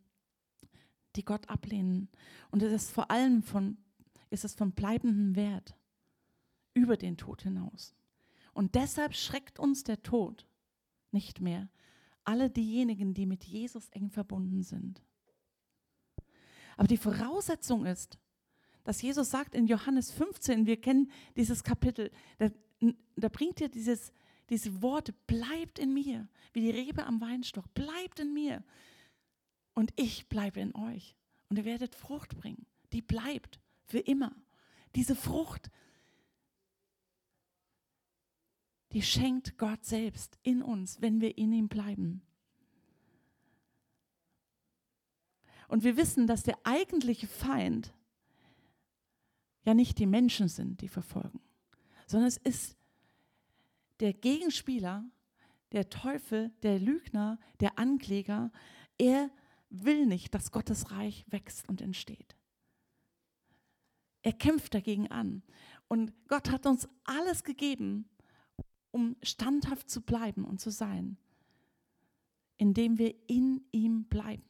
die 1.15 1.23
Gott 1.23 1.49
ablehnen, 1.49 2.09
und 2.51 2.63
es 2.63 2.71
ist 2.71 2.91
vor 2.91 3.11
allem 3.11 3.43
von, 3.43 3.77
ist 4.29 4.43
es 4.45 4.55
von 4.55 4.71
bleibendem 4.71 5.35
Wert 5.35 5.75
über 6.75 6.97
den 6.97 7.17
Tod 7.17 7.41
hinaus. 7.41 7.95
Und 8.53 8.75
deshalb 8.75 9.15
schreckt 9.15 9.57
uns 9.59 9.83
der 9.83 10.03
Tod 10.03 10.47
nicht 11.11 11.41
mehr. 11.41 11.67
Alle 12.23 12.51
diejenigen, 12.51 13.15
die 13.15 13.25
mit 13.25 13.43
Jesus 13.43 13.89
eng 13.89 14.11
verbunden 14.11 14.61
sind. 14.61 15.01
Aber 16.77 16.87
die 16.87 16.97
Voraussetzung 16.97 17.85
ist, 17.85 18.19
dass 18.83 19.01
Jesus 19.01 19.31
sagt 19.31 19.55
in 19.55 19.65
Johannes 19.65 20.11
15, 20.11 20.67
wir 20.67 20.79
kennen 20.79 21.11
dieses 21.35 21.63
Kapitel, 21.63 22.11
da, 22.37 22.49
da 23.15 23.29
bringt 23.29 23.61
er 23.61 23.69
dieses, 23.69 24.11
diese 24.49 24.81
Worte, 24.81 25.13
bleibt 25.25 25.79
in 25.79 25.93
mir, 25.93 26.27
wie 26.53 26.61
die 26.61 26.71
Rebe 26.71 27.05
am 27.05 27.19
Weinstock, 27.21 27.73
bleibt 27.73 28.19
in 28.19 28.33
mir 28.33 28.63
und 29.73 29.91
ich 29.95 30.29
bleibe 30.29 30.59
in 30.59 30.75
euch. 30.75 31.15
Und 31.49 31.57
ihr 31.57 31.65
werdet 31.65 31.95
Frucht 31.95 32.37
bringen, 32.37 32.65
die 32.93 33.01
bleibt 33.01 33.59
für 33.85 33.99
immer. 33.99 34.35
Diese 34.95 35.15
Frucht, 35.15 35.71
die 38.95 39.01
schenkt 39.01 39.57
Gott 39.57 39.83
selbst 39.83 40.39
in 40.41 40.63
uns, 40.63 41.01
wenn 41.01 41.19
wir 41.19 41.37
in 41.37 41.51
ihm 41.51 41.67
bleiben. 41.67 42.21
Und 45.67 45.83
wir 45.83 45.97
wissen, 45.97 46.27
dass 46.27 46.43
der 46.43 46.57
eigentliche 46.63 47.27
Feind 47.27 47.93
ja 49.65 49.73
nicht 49.73 49.99
die 49.99 50.05
Menschen 50.05 50.47
sind, 50.47 50.79
die 50.79 50.87
verfolgen, 50.87 51.41
sondern 52.07 52.29
es 52.29 52.37
ist 52.37 52.77
der 53.99 54.13
Gegenspieler, 54.13 55.03
der 55.73 55.89
Teufel, 55.89 56.53
der 56.63 56.79
Lügner, 56.79 57.37
der 57.59 57.77
Ankläger. 57.77 58.49
Er 58.97 59.29
will 59.69 60.05
nicht, 60.05 60.33
dass 60.33 60.51
Gottes 60.51 60.91
Reich 60.91 61.25
wächst 61.27 61.67
und 61.67 61.81
entsteht. 61.81 62.37
Er 64.21 64.31
kämpft 64.31 64.73
dagegen 64.73 65.11
an. 65.11 65.43
Und 65.89 66.13
Gott 66.29 66.49
hat 66.49 66.65
uns 66.65 66.87
alles 67.03 67.43
gegeben, 67.43 68.09
um 68.95 69.17
standhaft 69.21 69.89
zu 69.89 69.99
bleiben 69.99 70.45
und 70.45 70.61
zu 70.61 70.71
sein, 70.71 71.17
indem 72.55 72.97
wir 72.97 73.13
in 73.27 73.65
ihm 73.73 74.05
bleiben, 74.05 74.45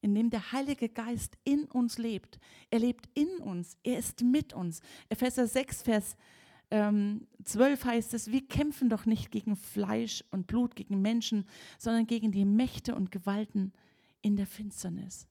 indem 0.00 0.30
der 0.30 0.52
Heilige 0.52 0.88
Geist 0.88 1.36
in 1.44 1.66
uns 1.66 1.98
lebt. 1.98 2.38
Er 2.70 2.78
lebt 2.78 3.10
in 3.12 3.28
uns, 3.42 3.76
er 3.82 3.98
ist 3.98 4.22
mit 4.22 4.54
uns. 4.54 4.80
Epheser 5.10 5.46
6, 5.46 5.82
Vers 5.82 6.16
ähm, 6.70 7.26
12 7.44 7.84
heißt 7.84 8.14
es, 8.14 8.30
wir 8.30 8.48
kämpfen 8.48 8.88
doch 8.88 9.04
nicht 9.04 9.30
gegen 9.30 9.54
Fleisch 9.54 10.24
und 10.30 10.46
Blut, 10.46 10.76
gegen 10.76 11.02
Menschen, 11.02 11.46
sondern 11.76 12.06
gegen 12.06 12.32
die 12.32 12.46
Mächte 12.46 12.94
und 12.94 13.10
Gewalten 13.10 13.74
in 14.22 14.34
der 14.34 14.46
Finsternis. 14.46 15.28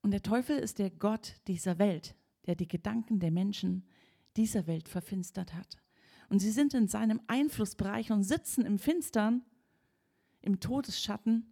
Und 0.00 0.12
der 0.12 0.22
Teufel 0.22 0.56
ist 0.58 0.78
der 0.78 0.90
Gott 0.90 1.34
dieser 1.48 1.80
Welt, 1.80 2.14
der 2.46 2.54
die 2.54 2.68
Gedanken 2.68 3.18
der 3.18 3.32
Menschen 3.32 3.84
dieser 4.38 4.66
Welt 4.66 4.88
verfinstert 4.88 5.52
hat. 5.52 5.76
Und 6.28 6.38
sie 6.38 6.50
sind 6.50 6.72
in 6.72 6.88
seinem 6.88 7.20
Einflussbereich 7.26 8.12
und 8.12 8.22
sitzen 8.22 8.64
im 8.64 8.78
Finstern, 8.78 9.42
im 10.40 10.60
Todesschatten 10.60 11.46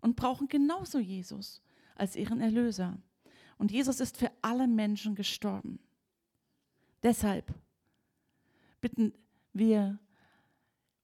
und 0.00 0.16
brauchen 0.16 0.48
genauso 0.48 0.98
Jesus 0.98 1.62
als 1.94 2.14
ihren 2.14 2.40
Erlöser. 2.40 2.98
Und 3.56 3.72
Jesus 3.72 4.00
ist 4.00 4.18
für 4.18 4.30
alle 4.42 4.68
Menschen 4.68 5.14
gestorben. 5.14 5.80
Deshalb 7.02 7.54
bitten 8.80 9.14
wir 9.52 9.98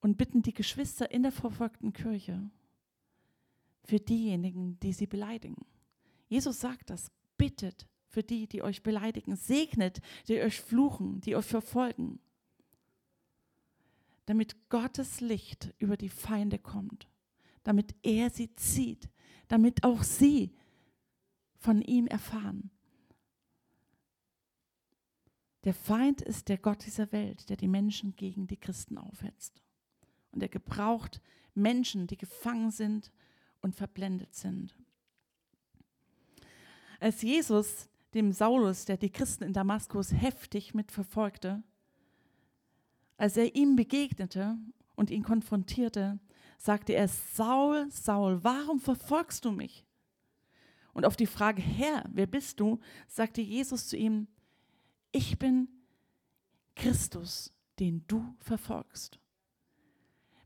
und 0.01 0.19
bitten 0.19 0.43
die 0.43 0.53
Geschwister 0.53 1.11
in 1.11 1.23
der 1.23 1.33
verfolgten 1.33 1.93
Kirche 1.93 2.51
für 3.85 3.99
diejenigen, 3.99 4.79
die 4.81 4.93
sie 4.93 5.07
beleidigen. 5.07 5.65
Jesus 6.29 6.61
sagt 6.61 6.91
das, 6.91 7.11
bittet 7.39 7.89
für 8.12 8.23
die, 8.23 8.47
die 8.47 8.62
euch 8.62 8.83
beleidigen. 8.83 9.37
Segnet, 9.37 10.00
die 10.28 10.38
euch 10.40 10.61
fluchen, 10.61 11.21
die 11.23 11.35
euch 11.35 11.47
verfolgen. 11.47 12.21
damit 14.26 14.69
Gottes 14.69 15.21
Licht 15.21 15.75
über 15.78 15.97
die 15.97 16.09
Feinde 16.09 16.59
kommt, 16.59 17.09
damit 17.64 17.92
er 18.02 18.31
sie 18.31 18.54
zieht, 18.54 19.11
damit 19.49 19.83
auch 19.83 20.04
sie 20.04 20.54
von 21.57 21.83
ihm 21.83 22.07
erfahren. 22.07 22.71
Der 25.64 25.75
Feind 25.75 26.23
ist 26.23 26.49
der 26.49 26.59
Gott 26.59 26.87
dieser 26.87 27.11
Welt, 27.11 27.49
der 27.49 27.57
die 27.57 27.69
Menschen 27.69 28.14
gegen 28.14 28.47
die 28.47 28.57
Christen 28.57 28.97
aufhetzt. 28.97 29.61
Und 30.31 30.42
er 30.42 30.49
gebraucht 30.49 31.21
Menschen, 31.54 32.07
die 32.07 32.16
gefangen 32.16 32.71
sind 32.71 33.12
und 33.61 33.75
verblendet 33.75 34.35
sind. 34.35 34.76
Als 37.00 37.23
Jesus 37.23 37.88
dem 38.14 38.33
Saulus, 38.33 38.85
der 38.85 38.97
die 38.97 39.11
Christen 39.11 39.45
in 39.45 39.52
Damaskus 39.52 40.12
heftig 40.12 40.75
mitverfolgte, 40.75 41.62
als 43.16 43.37
er 43.37 43.54
ihm 43.54 43.76
begegnete 43.76 44.59
und 44.95 45.11
ihn 45.11 45.23
konfrontierte, 45.23 46.19
sagte 46.59 46.92
er, 46.95 47.09
Saul, 47.09 47.90
Saul, 47.90 48.42
warum 48.45 48.81
verfolgst 48.81 49.45
du 49.45 49.52
mich? 49.52 49.85
Und 50.92 51.07
auf 51.07 51.16
die 51.16 51.26
Frage, 51.26 51.62
Herr, 51.62 52.04
wer 52.12 52.26
bist 52.26 52.61
du? 52.61 52.78
sagte 53.09 53.40
Jesus 53.40 53.88
zu 53.88 53.97
ihm, 53.97 54.28
ich 55.11 55.38
bin 55.38 55.69
Christus, 56.75 57.52
den 57.78 58.04
du 58.07 58.35
verfolgst. 58.40 59.19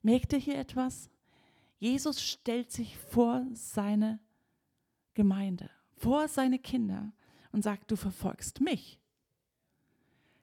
Merkt 0.02 0.32
ihr 0.32 0.38
hier 0.38 0.58
etwas? 0.58 1.10
Jesus 1.78 2.22
stellt 2.22 2.70
sich 2.70 2.96
vor 2.96 3.44
seine 3.52 4.20
Gemeinde, 5.14 5.70
vor 5.96 6.28
seine 6.28 6.58
Kinder 6.58 7.12
und 7.56 7.62
sagt, 7.62 7.90
du 7.90 7.96
verfolgst 7.96 8.60
mich. 8.60 9.00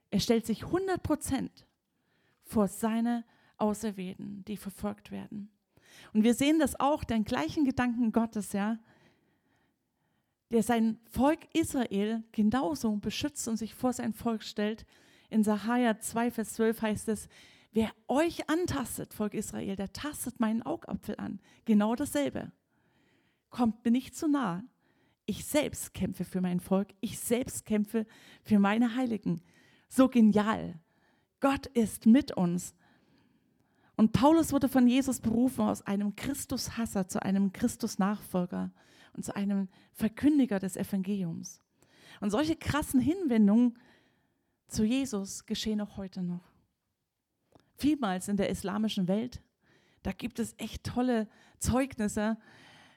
Er 0.10 0.20
stellt 0.20 0.48
sich 0.48 0.64
100 0.64 1.04
Prozent 1.04 1.68
vor 2.44 2.68
seine 2.68 3.24
Auserwählten, 3.58 4.44
die 4.46 4.58
verfolgt 4.58 5.12
werden. 5.12 5.52
Und 6.14 6.24
wir 6.24 6.34
sehen 6.34 6.58
das 6.58 6.80
auch, 6.80 7.04
den 7.04 7.24
gleichen 7.24 7.66
Gedanken 7.66 8.14
Gottes, 8.14 8.52
ja, 8.54 8.80
der 10.50 10.64
sein 10.64 10.98
Volk 11.08 11.48
Israel 11.54 12.24
genauso 12.32 12.96
beschützt 12.96 13.48
und 13.48 13.58
sich 13.58 13.76
vor 13.76 13.94
sein 13.94 14.14
Volk 14.14 14.42
stellt. 14.42 14.84
In 15.30 15.44
Sacharja 15.44 16.00
2, 16.00 16.32
Vers 16.32 16.54
12 16.54 16.82
heißt 16.82 17.10
es, 17.10 17.28
wer 17.74 17.92
euch 18.08 18.50
antastet, 18.50 19.14
Volk 19.14 19.36
Israel, 19.36 19.76
der 19.76 19.94
tastet 19.94 20.40
meinen 20.40 20.64
Augapfel 20.64 21.16
an. 21.18 21.40
Genau 21.66 21.94
dasselbe. 21.94 22.52
Kommt 23.52 23.86
mir 23.86 23.92
nicht 23.92 24.16
zu 24.16 24.28
nah. 24.28 24.64
Ich 25.26 25.46
selbst 25.46 25.94
kämpfe 25.94 26.26
für 26.26 26.42
mein 26.42 26.60
Volk. 26.60 26.90
Ich 27.00 27.20
selbst 27.20 27.66
kämpfe 27.66 28.06
für 28.44 28.60
meine 28.60 28.96
Heiligen. 28.96 29.42
So 29.88 30.10
genial. 30.10 30.80
Gott 31.40 31.68
ist 31.68 32.06
mit 32.06 32.32
uns. 32.32 32.76
Und 33.96 34.12
Paulus 34.12 34.52
wurde 34.52 34.70
von 34.70 34.88
Jesus 34.88 35.20
berufen 35.20 35.62
aus 35.62 35.82
einem 35.84 36.16
Christushasser 36.16 37.08
zu 37.08 37.22
einem 37.22 37.54
Christusnachfolger 37.54 38.72
und 39.14 39.24
zu 39.24 39.36
einem 39.36 39.70
Verkündiger 39.94 40.60
des 40.60 40.76
Evangeliums. 40.76 41.60
Und 42.20 42.32
solche 42.32 42.56
krassen 42.56 43.00
Hinwendungen 43.00 43.78
zu 44.68 44.84
Jesus 44.84 45.46
geschehen 45.46 45.82
auch 45.82 45.98
heute 45.98 46.24
noch. 46.24 46.52
Vielmals 47.76 48.28
in 48.28 48.38
der 48.38 48.50
islamischen 48.50 49.08
Welt, 49.08 49.42
da 50.02 50.12
gibt 50.12 50.40
es 50.40 50.56
echt 50.58 50.84
tolle 50.84 51.28
Zeugnisse. 51.60 52.38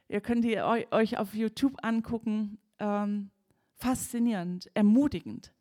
Ihr 0.08 0.20
könnt 0.20 0.44
die 0.44 0.58
euch 0.60 1.18
auf 1.18 1.34
YouTube 1.34 1.76
angucken. 1.82 2.58
Ähm, 2.78 3.30
faszinierend, 3.76 4.70
ermutigend. 4.74 5.52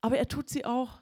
Aber 0.00 0.18
er 0.18 0.28
tut 0.28 0.48
sie 0.48 0.64
auch 0.64 1.00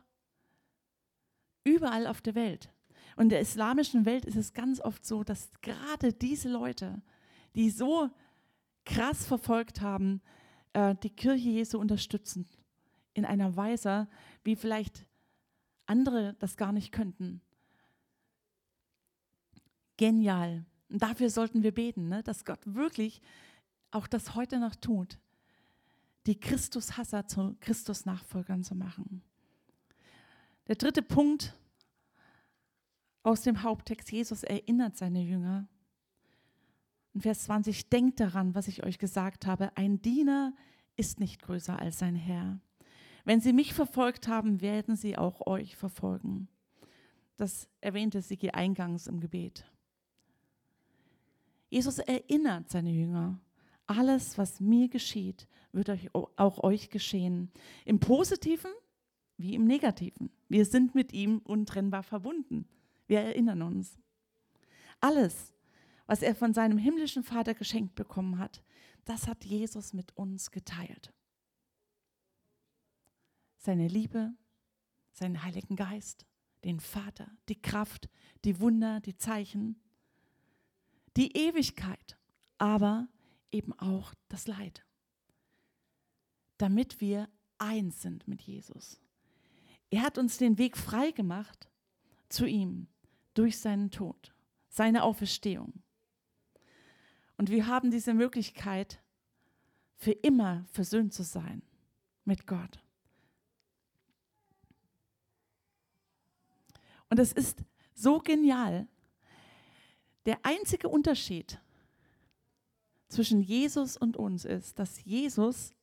überall 1.65 2.07
auf 2.07 2.21
der 2.21 2.35
Welt. 2.35 2.73
Und 3.17 3.25
in 3.25 3.29
der 3.31 3.41
islamischen 3.41 4.05
Welt 4.05 4.25
ist 4.25 4.37
es 4.37 4.53
ganz 4.53 4.81
oft 4.81 5.05
so, 5.05 5.25
dass 5.25 5.51
gerade 5.63 6.13
diese 6.13 6.49
Leute, 6.49 7.03
die 7.55 7.71
so 7.71 8.11
krass 8.85 9.27
verfolgt 9.27 9.81
haben, 9.81 10.23
äh, 10.73 10.95
die 11.03 11.11
Kirche 11.11 11.49
Jesu 11.49 11.79
unterstützen. 11.79 12.49
In 13.13 13.25
einer 13.25 13.57
Weise, 13.57 14.09
wie 14.45 14.57
vielleicht 14.57 15.07
andere 15.87 16.35
das 16.39 16.57
gar 16.57 16.73
nicht 16.73 16.93
könnten. 16.93 17.43
Genial. 19.97 20.65
Und 20.91 21.03
dafür 21.03 21.31
sollten 21.31 21.63
wir 21.63 21.73
beten, 21.73 22.09
ne? 22.09 22.23
dass 22.23 22.45
Gott 22.45 22.61
wirklich 22.65 23.23
auch 23.93 24.07
das 24.07 24.35
heute 24.35 24.59
noch 24.59 24.75
tut, 24.75 25.19
die 26.27 26.39
Christushasser 26.39 27.27
zu 27.27 27.57
Christus-Nachfolgern 27.61 28.63
zu 28.63 28.75
machen. 28.75 29.23
Der 30.67 30.77
dritte 30.77 31.03
Punkt 31.03 31.57
aus 33.23 33.43
dem 33.43 33.63
Haupttext, 33.63 34.11
Jesus 34.13 34.43
erinnert 34.43 34.97
seine 34.97 35.23
Jünger. 35.23 35.67
In 37.15 37.21
Vers 37.21 37.45
20, 37.45 37.89
denkt 37.89 38.21
daran, 38.21 38.55
was 38.55 38.69
ich 38.69 38.85
euch 38.85 38.99
gesagt 38.99 39.47
habe, 39.47 39.77
ein 39.77 40.01
Diener 40.03 40.55
ist 40.97 41.21
nicht 41.21 41.43
größer 41.43 41.79
als 41.79 41.99
sein 41.99 42.15
Herr. 42.15 42.61
Wenn 43.25 43.41
sie 43.41 43.53
mich 43.53 43.75
verfolgt 43.75 44.29
haben, 44.29 44.61
werden 44.61 44.97
sie 44.97 45.17
auch 45.17 45.47
euch 45.47 45.77
verfolgen. 45.77 46.49
Das 47.37 47.69
erwähnte 47.81 48.23
Sigi 48.23 48.51
eingangs 48.51 49.07
im 49.07 49.21
Gebet. 49.21 49.70
Jesus 51.71 51.99
erinnert 51.99 52.69
seine 52.69 52.91
Jünger, 52.91 53.41
alles, 53.87 54.39
was 54.39 54.61
mir 54.61 54.89
geschieht, 54.89 55.49
wird 55.73 55.89
euch, 55.89 56.15
auch 56.15 56.63
euch 56.63 56.91
geschehen. 56.91 57.51
Im 57.85 57.99
Positiven 57.99 58.71
wie 59.37 59.55
im 59.55 59.65
Negativen. 59.65 60.31
Wir 60.49 60.67
sind 60.67 60.95
mit 60.95 61.13
ihm 61.13 61.39
untrennbar 61.39 62.03
verbunden. 62.03 62.69
Wir 63.07 63.21
erinnern 63.21 63.63
uns. 63.63 63.99
Alles, 65.01 65.55
was 66.07 66.23
er 66.23 66.35
von 66.35 66.53
seinem 66.53 66.77
himmlischen 66.77 67.23
Vater 67.23 67.55
geschenkt 67.55 67.95
bekommen 67.95 68.39
hat, 68.39 68.63
das 69.05 69.27
hat 69.27 69.45
Jesus 69.45 69.93
mit 69.93 70.17
uns 70.17 70.51
geteilt. 70.51 71.13
Seine 73.57 73.89
Liebe, 73.89 74.35
seinen 75.13 75.43
Heiligen 75.43 75.77
Geist, 75.77 76.27
den 76.65 76.81
Vater, 76.81 77.31
die 77.49 77.61
Kraft, 77.61 78.09
die 78.45 78.61
Wunder, 78.61 79.01
die 79.01 79.17
Zeichen, 79.17 79.81
die 81.17 81.37
Ewigkeit, 81.37 82.19
aber 82.59 83.09
eben 83.53 83.73
auch 83.79 84.15
das 84.29 84.47
Leid, 84.47 84.85
damit 86.59 87.01
wir 87.01 87.29
eins 87.59 88.03
sind 88.03 88.29
mit 88.29 88.43
Jesus. 88.43 89.01
Er 89.91 90.03
hat 90.03 90.19
uns 90.19 90.39
den 90.39 90.59
Weg 90.59 90.77
frei 90.77 91.11
gemacht 91.11 91.69
zu 92.29 92.47
ihm 92.47 92.87
durch 93.35 93.59
seinen 93.59 93.91
Tod, 93.91 94.33
seine 94.69 95.03
Auferstehung. 95.03 95.83
Und 97.37 97.51
wir 97.51 97.67
haben 97.67 97.91
diese 97.91 98.15
Möglichkeit, 98.15 99.03
für 99.97 100.13
immer 100.13 100.65
versöhnt 100.71 101.13
zu 101.13 101.23
sein 101.23 101.63
mit 102.25 102.47
Gott. 102.47 102.81
Und 107.11 107.19
es 107.19 107.33
ist 107.33 107.65
so 107.95 108.19
genial. 108.19 108.89
Der 110.27 110.39
einzige 110.45 110.89
Unterschied 110.89 111.61
zwischen 113.09 113.41
Jesus 113.41 113.97
und 113.97 114.17
uns 114.17 114.45
ist, 114.45 114.79
dass 114.79 115.05
Jesus 115.05 115.75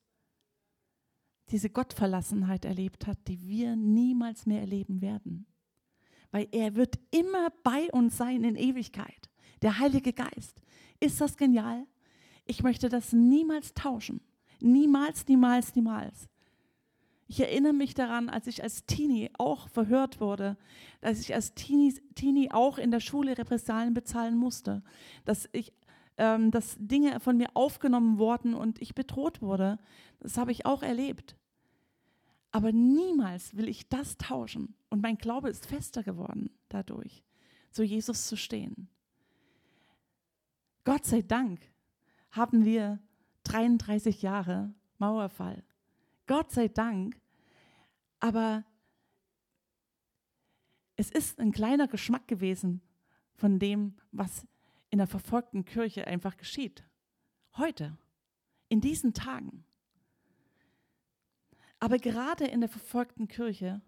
diese 1.49 1.69
Gottverlassenheit 1.69 2.65
erlebt 2.65 3.07
hat, 3.07 3.17
die 3.27 3.41
wir 3.47 3.75
niemals 3.75 4.45
mehr 4.45 4.61
erleben 4.61 5.01
werden. 5.01 5.45
Weil 6.31 6.47
er 6.51 6.75
wird 6.75 6.99
immer 7.11 7.49
bei 7.63 7.89
uns 7.91 8.17
sein 8.17 8.43
in 8.43 8.55
Ewigkeit. 8.55 9.29
Der 9.61 9.79
Heilige 9.79 10.13
Geist. 10.13 10.61
Ist 10.99 11.21
das 11.21 11.37
genial? 11.37 11.85
Ich 12.45 12.63
möchte 12.63 12.89
das 12.89 13.13
niemals 13.13 13.73
tauschen. 13.73 14.21
Niemals, 14.59 15.27
niemals, 15.27 15.75
niemals. 15.75 16.27
Ich 17.27 17.39
erinnere 17.41 17.73
mich 17.73 17.93
daran, 17.93 18.29
als 18.29 18.47
ich 18.47 18.63
als 18.63 18.85
Teenie 18.85 19.29
auch 19.37 19.67
verhört 19.69 20.21
wurde, 20.21 20.57
dass 21.01 21.19
ich 21.19 21.35
als 21.35 21.53
Teenie, 21.53 21.93
Teenie 22.15 22.51
auch 22.51 22.77
in 22.77 22.91
der 22.91 23.01
Schule 23.01 23.37
Repressalien 23.37 23.93
bezahlen 23.93 24.37
musste, 24.37 24.81
dass 25.25 25.49
ich 25.51 25.73
ähm, 26.17 26.51
dass 26.51 26.75
Dinge 26.79 27.19
von 27.19 27.37
mir 27.37 27.49
aufgenommen 27.53 28.17
wurden 28.17 28.53
und 28.53 28.81
ich 28.81 28.95
bedroht 28.95 29.41
wurde. 29.41 29.77
Das 30.19 30.37
habe 30.37 30.51
ich 30.51 30.65
auch 30.65 30.81
erlebt. 30.81 31.37
Aber 32.51 32.71
niemals 32.71 33.55
will 33.55 33.67
ich 33.67 33.87
das 33.87 34.17
tauschen. 34.17 34.75
Und 34.89 35.01
mein 35.01 35.17
Glaube 35.17 35.49
ist 35.49 35.67
fester 35.67 36.03
geworden 36.03 36.49
dadurch, 36.69 37.23
zu 37.71 37.83
Jesus 37.83 38.27
zu 38.27 38.35
stehen. 38.35 38.89
Gott 40.83 41.05
sei 41.05 41.21
Dank 41.21 41.59
haben 42.31 42.65
wir 42.65 42.99
33 43.43 44.21
Jahre 44.21 44.73
Mauerfall. 44.97 45.63
Gott 46.27 46.51
sei 46.51 46.67
Dank. 46.67 47.19
Aber 48.19 48.63
es 50.95 51.09
ist 51.09 51.39
ein 51.39 51.51
kleiner 51.51 51.87
Geschmack 51.87 52.27
gewesen 52.27 52.81
von 53.35 53.59
dem, 53.59 53.95
was 54.11 54.45
in 54.89 54.97
der 54.97 55.07
verfolgten 55.07 55.65
Kirche 55.65 56.07
einfach 56.07 56.37
geschieht. 56.37 56.83
Heute, 57.55 57.97
in 58.69 58.81
diesen 58.81 59.13
Tagen. 59.13 59.63
Aber 61.79 61.97
gerade 61.97 62.45
in 62.45 62.59
der 62.59 62.69
verfolgten 62.69 63.27
Kirche, 63.27 63.81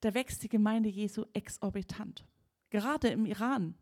da 0.00 0.12
wächst 0.12 0.42
die 0.42 0.48
Gemeinde 0.48 0.90
Jesu 0.90 1.24
exorbitant. 1.32 2.26
Gerade 2.68 3.08
im 3.08 3.24
Iran. 3.24 3.74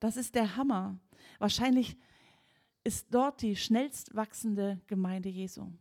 Das 0.00 0.16
ist 0.16 0.34
der 0.34 0.56
Hammer. 0.56 0.98
Wahrscheinlich 1.38 1.98
ist 2.84 3.06
dort 3.10 3.42
die 3.42 3.56
schnellst 3.56 4.14
wachsende 4.14 4.80
Gemeinde 4.86 5.30
Jesu. 5.30 5.72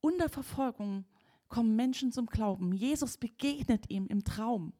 Unter 0.00 0.28
Verfolgung 0.30 1.04
kommen 1.48 1.76
Menschen 1.76 2.10
zum 2.10 2.26
Glauben. 2.26 2.72
Jesus 2.72 3.18
begegnet 3.18 3.90
ihm 3.90 4.06
im 4.06 4.24
Traum. 4.24 4.72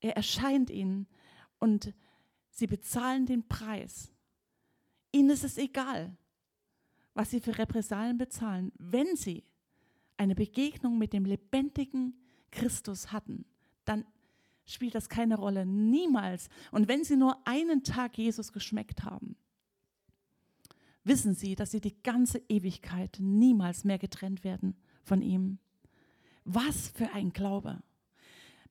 Er 0.00 0.16
erscheint 0.16 0.70
ihnen 0.70 1.06
und 1.58 1.94
sie 2.50 2.66
bezahlen 2.66 3.26
den 3.26 3.46
Preis. 3.46 4.10
Ihnen 5.12 5.30
ist 5.30 5.44
es 5.44 5.58
egal, 5.58 6.16
was 7.14 7.30
sie 7.30 7.40
für 7.40 7.56
Repressalien 7.56 8.18
bezahlen, 8.18 8.72
wenn 8.78 9.14
sie 9.14 9.44
eine 10.16 10.34
Begegnung 10.34 10.98
mit 10.98 11.12
dem 11.12 11.24
lebendigen 11.24 12.14
Christus 12.50 13.12
hatten, 13.12 13.44
dann 13.84 14.04
spielt 14.72 14.94
das 14.94 15.08
keine 15.08 15.36
Rolle, 15.36 15.66
niemals. 15.66 16.48
Und 16.70 16.88
wenn 16.88 17.04
sie 17.04 17.16
nur 17.16 17.36
einen 17.46 17.82
Tag 17.82 18.16
Jesus 18.16 18.52
geschmeckt 18.52 19.04
haben, 19.04 19.36
wissen 21.04 21.34
sie, 21.34 21.54
dass 21.54 21.70
sie 21.70 21.80
die 21.80 22.00
ganze 22.02 22.42
Ewigkeit 22.48 23.16
niemals 23.20 23.84
mehr 23.84 23.98
getrennt 23.98 24.44
werden 24.44 24.76
von 25.02 25.22
ihm. 25.22 25.58
Was 26.44 26.88
für 26.88 27.12
ein 27.12 27.32
Glaube. 27.32 27.82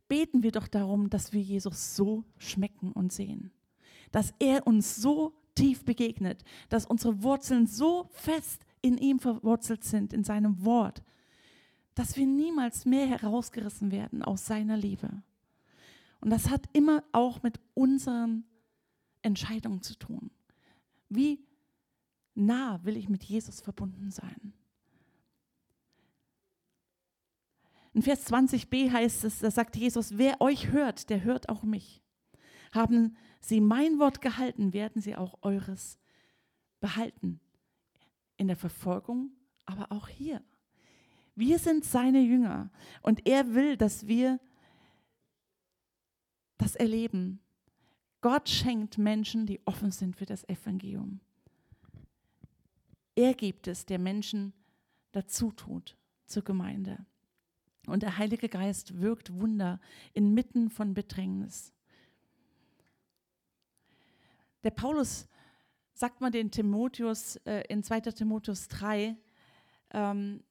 Beten 0.08 0.42
wir 0.42 0.52
doch 0.52 0.68
darum, 0.68 1.10
dass 1.10 1.34
wir 1.34 1.42
Jesus 1.42 1.96
so 1.96 2.24
schmecken 2.38 2.92
und 2.92 3.12
sehen. 3.12 3.52
Dass 4.12 4.34
er 4.40 4.66
uns 4.66 4.96
so 4.96 5.34
tief 5.54 5.86
begegnet, 5.86 6.44
dass 6.70 6.86
unsere 6.86 7.22
Wurzeln 7.22 7.68
so 7.68 8.08
fest 8.12 8.66
in 8.82 8.98
ihm 8.98 9.20
verwurzelt 9.20 9.84
sind, 9.84 10.14
in 10.14 10.24
seinem 10.24 10.64
Wort, 10.66 11.04
dass 11.96 12.16
wir 12.16 12.26
niemals 12.26 12.86
mehr 12.86 13.06
herausgerissen 13.06 13.92
werden 13.92 14.24
aus 14.24 14.46
seiner 14.46 14.78
Liebe. 14.78 15.22
Und 16.22 16.30
das 16.30 16.50
hat 16.50 16.66
immer 16.74 17.04
auch 17.12 17.44
mit 17.44 17.60
unseren 17.74 18.46
Entscheidungen 19.22 19.82
zu 19.82 19.96
tun. 19.98 20.32
Wie 21.10 21.46
nah 22.36 22.84
will 22.84 22.98
ich 22.98 23.10
mit 23.10 23.24
Jesus 23.24 23.62
verbunden 23.62 24.12
sein? 24.12 24.54
In 27.94 28.04
Vers 28.04 28.32
20b 28.32 28.92
heißt 28.92 29.24
es, 29.24 29.40
da 29.40 29.50
sagt 29.50 29.76
Jesus, 29.76 30.18
wer 30.18 30.42
euch 30.42 30.72
hört, 30.72 31.10
der 31.10 31.24
hört 31.24 31.50
auch 31.50 31.64
mich. 31.64 32.04
Haben 32.72 33.18
sie 33.42 33.62
mein 33.62 33.98
Wort 34.00 34.22
gehalten, 34.22 34.74
werden 34.74 35.02
sie 35.02 35.16
auch 35.16 35.40
eures 35.42 35.98
behalten. 36.80 37.40
In 38.38 38.48
der 38.48 38.56
Verfolgung, 38.56 39.32
aber 39.66 39.92
auch 39.92 40.08
hier. 40.08 40.42
Wir 41.36 41.58
sind 41.58 41.84
seine 41.84 42.22
Jünger 42.22 42.70
und 43.02 43.28
er 43.28 43.54
will, 43.54 43.76
dass 43.76 44.08
wir 44.08 44.40
das 46.60 46.76
erleben. 46.76 47.40
Gott 48.22 48.50
schenkt 48.50 49.00
Menschen, 49.00 49.48
die 49.48 49.60
offen 49.66 49.92
sind 49.92 50.16
für 50.16 50.26
das 50.26 50.48
Evangelium. 50.48 51.22
Er 53.16 53.34
gibt 53.34 53.68
es, 53.68 53.86
der 53.86 53.98
Menschen 53.98 54.54
dazu 55.12 55.52
tut 55.52 55.98
zur 56.26 56.44
Gemeinde. 56.44 57.06
Und 57.88 58.04
der 58.04 58.18
Heilige 58.18 58.50
Geist 58.50 59.02
wirkt 59.02 59.34
Wunder 59.34 59.80
inmitten 60.14 60.70
von 60.70 60.94
Bedrängnis. 60.94 61.74
Der 64.64 64.72
Paulus 64.72 65.28
sagt 65.94 66.22
mal 66.22 66.30
den 66.30 66.52
Timotheus 66.52 67.38
äh, 67.46 67.64
in 67.70 67.84
2. 67.84 68.02
Timotheus 68.02 68.68
3, 68.68 69.16
ähm, 69.92 70.44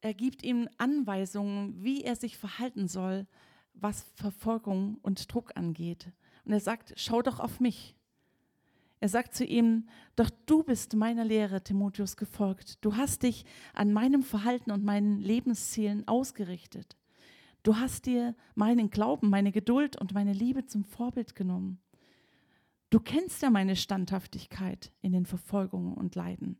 er 0.00 0.14
gibt 0.14 0.42
ihm 0.42 0.68
Anweisungen, 0.76 1.82
wie 1.82 2.04
er 2.04 2.14
sich 2.14 2.36
verhalten 2.36 2.88
soll, 2.88 3.26
was 3.74 4.10
Verfolgung 4.14 4.98
und 5.02 5.32
Druck 5.32 5.56
angeht. 5.56 6.12
Und 6.44 6.52
er 6.52 6.60
sagt, 6.60 6.94
schau 6.96 7.22
doch 7.22 7.40
auf 7.40 7.60
mich. 7.60 7.96
Er 9.00 9.08
sagt 9.08 9.34
zu 9.34 9.44
ihm, 9.44 9.86
doch 10.16 10.30
du 10.46 10.62
bist 10.62 10.94
meiner 10.94 11.24
Lehre, 11.24 11.62
Timotheus, 11.62 12.16
gefolgt. 12.16 12.82
Du 12.84 12.96
hast 12.96 13.22
dich 13.22 13.44
an 13.74 13.92
meinem 13.92 14.22
Verhalten 14.22 14.70
und 14.70 14.82
meinen 14.82 15.18
Lebenszielen 15.18 16.08
ausgerichtet. 16.08 16.96
Du 17.62 17.76
hast 17.76 18.06
dir 18.06 18.34
meinen 18.54 18.90
Glauben, 18.90 19.30
meine 19.30 19.52
Geduld 19.52 20.00
und 20.00 20.14
meine 20.14 20.32
Liebe 20.32 20.66
zum 20.66 20.84
Vorbild 20.84 21.34
genommen. 21.34 21.80
Du 22.90 23.00
kennst 23.00 23.42
ja 23.42 23.50
meine 23.50 23.76
Standhaftigkeit 23.76 24.92
in 25.02 25.12
den 25.12 25.26
Verfolgungen 25.26 25.94
und 25.94 26.14
Leiden, 26.14 26.58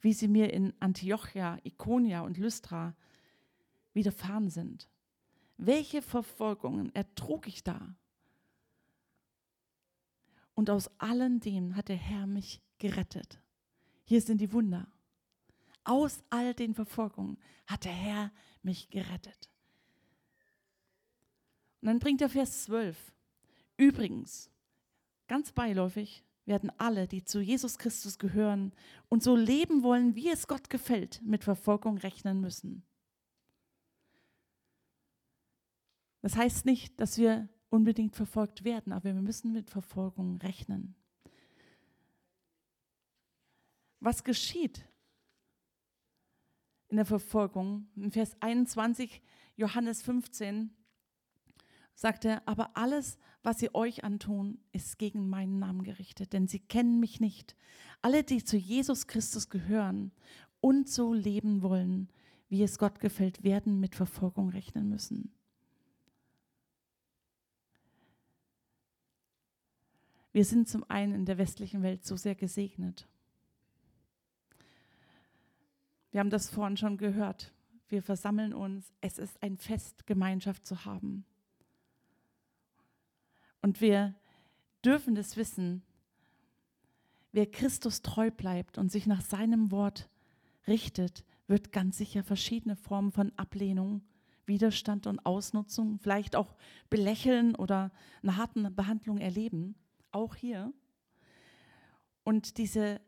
wie 0.00 0.12
sie 0.12 0.28
mir 0.28 0.52
in 0.52 0.72
Antiochia, 0.80 1.58
Ikonia 1.62 2.22
und 2.22 2.38
Lystra 2.38 2.96
widerfahren 3.92 4.48
sind. 4.48 4.88
Welche 5.58 6.02
Verfolgungen 6.02 6.94
ertrug 6.94 7.48
ich 7.48 7.64
da? 7.64 7.96
Und 10.54 10.70
aus 10.70 10.88
allen 10.98 11.40
denen 11.40 11.76
hat 11.76 11.88
der 11.88 11.96
Herr 11.96 12.26
mich 12.26 12.62
gerettet. 12.78 13.40
Hier 14.04 14.22
sind 14.22 14.40
die 14.40 14.52
Wunder. 14.52 14.86
Aus 15.84 16.22
all 16.30 16.54
den 16.54 16.74
Verfolgungen 16.74 17.38
hat 17.66 17.84
der 17.84 17.92
Herr 17.92 18.32
mich 18.62 18.88
gerettet. 18.88 19.50
Und 21.80 21.88
dann 21.88 21.98
bringt 21.98 22.22
er 22.22 22.28
Vers 22.28 22.64
12. 22.64 23.12
Übrigens, 23.76 24.50
ganz 25.26 25.52
beiläufig 25.52 26.24
werden 26.44 26.70
alle, 26.78 27.06
die 27.06 27.24
zu 27.24 27.40
Jesus 27.40 27.78
Christus 27.78 28.18
gehören 28.18 28.72
und 29.08 29.22
so 29.22 29.36
leben 29.36 29.82
wollen, 29.82 30.14
wie 30.14 30.30
es 30.30 30.46
Gott 30.46 30.70
gefällt, 30.70 31.20
mit 31.22 31.44
Verfolgung 31.44 31.98
rechnen 31.98 32.40
müssen. 32.40 32.84
Das 36.20 36.36
heißt 36.36 36.66
nicht, 36.66 37.00
dass 37.00 37.18
wir 37.18 37.48
unbedingt 37.70 38.16
verfolgt 38.16 38.64
werden, 38.64 38.92
aber 38.92 39.14
wir 39.14 39.14
müssen 39.14 39.52
mit 39.52 39.70
Verfolgung 39.70 40.36
rechnen. 40.38 40.94
Was 44.00 44.24
geschieht 44.24 44.88
in 46.88 46.96
der 46.96 47.04
Verfolgung? 47.04 47.88
In 47.96 48.10
Vers 48.10 48.36
21, 48.40 49.20
Johannes 49.56 50.02
15, 50.02 50.70
sagt 51.94 52.24
er, 52.24 52.46
aber 52.46 52.76
alles, 52.76 53.18
was 53.42 53.58
sie 53.58 53.74
euch 53.74 54.04
antun, 54.04 54.60
ist 54.72 54.98
gegen 54.98 55.28
meinen 55.28 55.58
Namen 55.58 55.82
gerichtet, 55.82 56.32
denn 56.32 56.46
sie 56.46 56.60
kennen 56.60 57.00
mich 57.00 57.20
nicht. 57.20 57.56
Alle, 58.02 58.22
die 58.22 58.44
zu 58.44 58.56
Jesus 58.56 59.08
Christus 59.08 59.50
gehören 59.50 60.12
und 60.60 60.88
so 60.88 61.12
leben 61.12 61.62
wollen, 61.62 62.08
wie 62.48 62.62
es 62.62 62.78
Gott 62.78 63.00
gefällt, 63.00 63.42
werden 63.42 63.80
mit 63.80 63.96
Verfolgung 63.96 64.48
rechnen 64.48 64.88
müssen. 64.88 65.34
Wir 70.38 70.44
sind 70.44 70.68
zum 70.68 70.88
einen 70.88 71.16
in 71.16 71.24
der 71.24 71.36
westlichen 71.36 71.82
Welt 71.82 72.06
so 72.06 72.14
sehr 72.14 72.36
gesegnet. 72.36 73.08
Wir 76.12 76.20
haben 76.20 76.30
das 76.30 76.48
vorhin 76.48 76.76
schon 76.76 76.96
gehört. 76.96 77.52
Wir 77.88 78.04
versammeln 78.04 78.54
uns. 78.54 78.94
Es 79.00 79.18
ist 79.18 79.42
ein 79.42 79.56
Fest, 79.56 80.06
Gemeinschaft 80.06 80.64
zu 80.64 80.84
haben. 80.84 81.24
Und 83.62 83.80
wir 83.80 84.14
dürfen 84.84 85.16
das 85.16 85.36
wissen. 85.36 85.82
Wer 87.32 87.50
Christus 87.50 88.02
treu 88.02 88.30
bleibt 88.30 88.78
und 88.78 88.92
sich 88.92 89.08
nach 89.08 89.22
seinem 89.22 89.72
Wort 89.72 90.08
richtet, 90.68 91.24
wird 91.48 91.72
ganz 91.72 91.98
sicher 91.98 92.22
verschiedene 92.22 92.76
Formen 92.76 93.10
von 93.10 93.32
Ablehnung, 93.36 94.02
Widerstand 94.46 95.08
und 95.08 95.18
Ausnutzung, 95.26 95.98
vielleicht 95.98 96.36
auch 96.36 96.54
Belächeln 96.90 97.56
oder 97.56 97.90
eine 98.22 98.36
harte 98.36 98.70
Behandlung 98.70 99.18
erleben 99.18 99.74
auch 100.12 100.34
hier. 100.34 100.72
Und 102.24 102.58
diese 102.58 103.00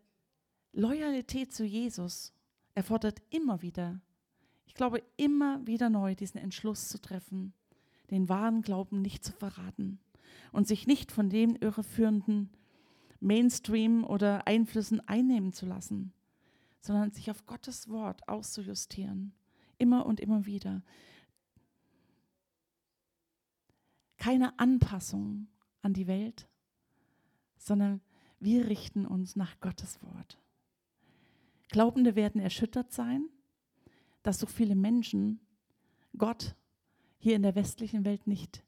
Loyalität 0.72 1.52
zu 1.52 1.64
Jesus 1.64 2.32
erfordert 2.74 3.20
immer 3.30 3.62
wieder, 3.62 4.00
ich 4.66 4.74
glaube, 4.74 5.02
immer 5.16 5.66
wieder 5.66 5.90
neu 5.90 6.14
diesen 6.14 6.38
Entschluss 6.38 6.88
zu 6.88 7.00
treffen, 7.00 7.52
den 8.10 8.28
wahren 8.28 8.62
Glauben 8.62 9.02
nicht 9.02 9.24
zu 9.24 9.32
verraten 9.32 9.98
und 10.52 10.68
sich 10.68 10.86
nicht 10.86 11.12
von 11.12 11.28
den 11.28 11.56
irreführenden 11.56 12.50
Mainstream 13.20 14.04
oder 14.04 14.46
Einflüssen 14.46 15.06
einnehmen 15.06 15.52
zu 15.52 15.66
lassen, 15.66 16.12
sondern 16.80 17.10
sich 17.10 17.30
auf 17.30 17.46
Gottes 17.46 17.88
Wort 17.88 18.26
auszujustieren, 18.28 19.34
immer 19.78 20.06
und 20.06 20.20
immer 20.20 20.46
wieder. 20.46 20.82
Keine 24.16 24.58
Anpassung 24.58 25.48
an 25.82 25.92
die 25.92 26.06
Welt, 26.06 26.48
sondern 27.60 28.00
wir 28.40 28.66
richten 28.68 29.06
uns 29.06 29.36
nach 29.36 29.60
Gottes 29.60 30.02
Wort. 30.02 30.38
Glaubende 31.68 32.16
werden 32.16 32.40
erschüttert 32.40 32.92
sein, 32.92 33.28
dass 34.22 34.40
so 34.40 34.46
viele 34.46 34.74
Menschen 34.74 35.40
Gott 36.16 36.56
hier 37.18 37.36
in 37.36 37.42
der 37.42 37.54
westlichen 37.54 38.04
Welt 38.04 38.26
nicht 38.26 38.64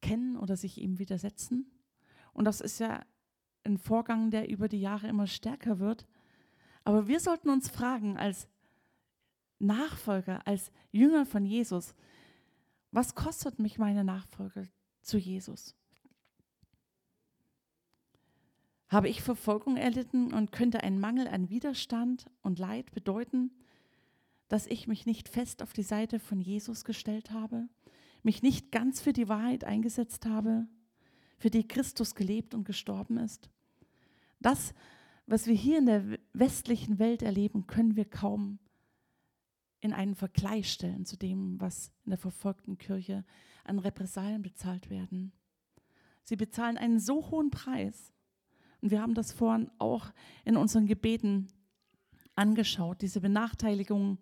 kennen 0.00 0.36
oder 0.36 0.56
sich 0.56 0.78
ihm 0.78 0.98
widersetzen. 0.98 1.70
Und 2.32 2.46
das 2.46 2.60
ist 2.60 2.78
ja 2.78 3.04
ein 3.64 3.76
Vorgang, 3.76 4.30
der 4.30 4.48
über 4.48 4.68
die 4.68 4.80
Jahre 4.80 5.08
immer 5.08 5.26
stärker 5.26 5.78
wird. 5.78 6.06
Aber 6.84 7.08
wir 7.08 7.20
sollten 7.20 7.50
uns 7.50 7.68
fragen 7.68 8.16
als 8.16 8.48
Nachfolger, 9.58 10.46
als 10.46 10.70
Jünger 10.92 11.26
von 11.26 11.44
Jesus, 11.44 11.94
was 12.92 13.14
kostet 13.14 13.58
mich 13.58 13.78
meine 13.78 14.04
Nachfolge 14.04 14.68
zu 15.00 15.18
Jesus? 15.18 15.74
Habe 18.88 19.08
ich 19.08 19.22
Verfolgung 19.22 19.76
erlitten 19.76 20.32
und 20.32 20.52
könnte 20.52 20.82
ein 20.82 21.00
Mangel 21.00 21.26
an 21.28 21.50
Widerstand 21.50 22.26
und 22.42 22.58
Leid 22.58 22.92
bedeuten, 22.92 23.50
dass 24.48 24.66
ich 24.66 24.86
mich 24.86 25.06
nicht 25.06 25.28
fest 25.28 25.62
auf 25.62 25.72
die 25.72 25.82
Seite 25.82 26.18
von 26.18 26.40
Jesus 26.40 26.84
gestellt 26.84 27.30
habe, 27.30 27.68
mich 28.22 28.42
nicht 28.42 28.70
ganz 28.72 29.00
für 29.00 29.12
die 29.12 29.28
Wahrheit 29.28 29.64
eingesetzt 29.64 30.26
habe, 30.26 30.66
für 31.38 31.50
die 31.50 31.66
Christus 31.66 32.14
gelebt 32.14 32.54
und 32.54 32.64
gestorben 32.64 33.16
ist? 33.16 33.50
Das, 34.40 34.74
was 35.26 35.46
wir 35.46 35.54
hier 35.54 35.78
in 35.78 35.86
der 35.86 36.18
westlichen 36.32 36.98
Welt 36.98 37.22
erleben, 37.22 37.66
können 37.66 37.96
wir 37.96 38.04
kaum 38.04 38.58
in 39.84 39.92
einen 39.92 40.14
Vergleich 40.14 40.72
stellen 40.72 41.04
zu 41.04 41.18
dem, 41.18 41.60
was 41.60 41.92
in 42.04 42.10
der 42.10 42.18
verfolgten 42.18 42.78
Kirche 42.78 43.22
an 43.64 43.78
Repressalien 43.78 44.40
bezahlt 44.40 44.88
werden. 44.88 45.32
Sie 46.22 46.36
bezahlen 46.36 46.78
einen 46.78 46.98
so 46.98 47.30
hohen 47.30 47.50
Preis. 47.50 48.13
Und 48.84 48.90
wir 48.90 49.00
haben 49.00 49.14
das 49.14 49.32
vorhin 49.32 49.70
auch 49.78 50.12
in 50.44 50.58
unseren 50.58 50.86
Gebeten 50.86 51.48
angeschaut, 52.34 53.00
diese 53.00 53.22
Benachteiligung. 53.22 54.18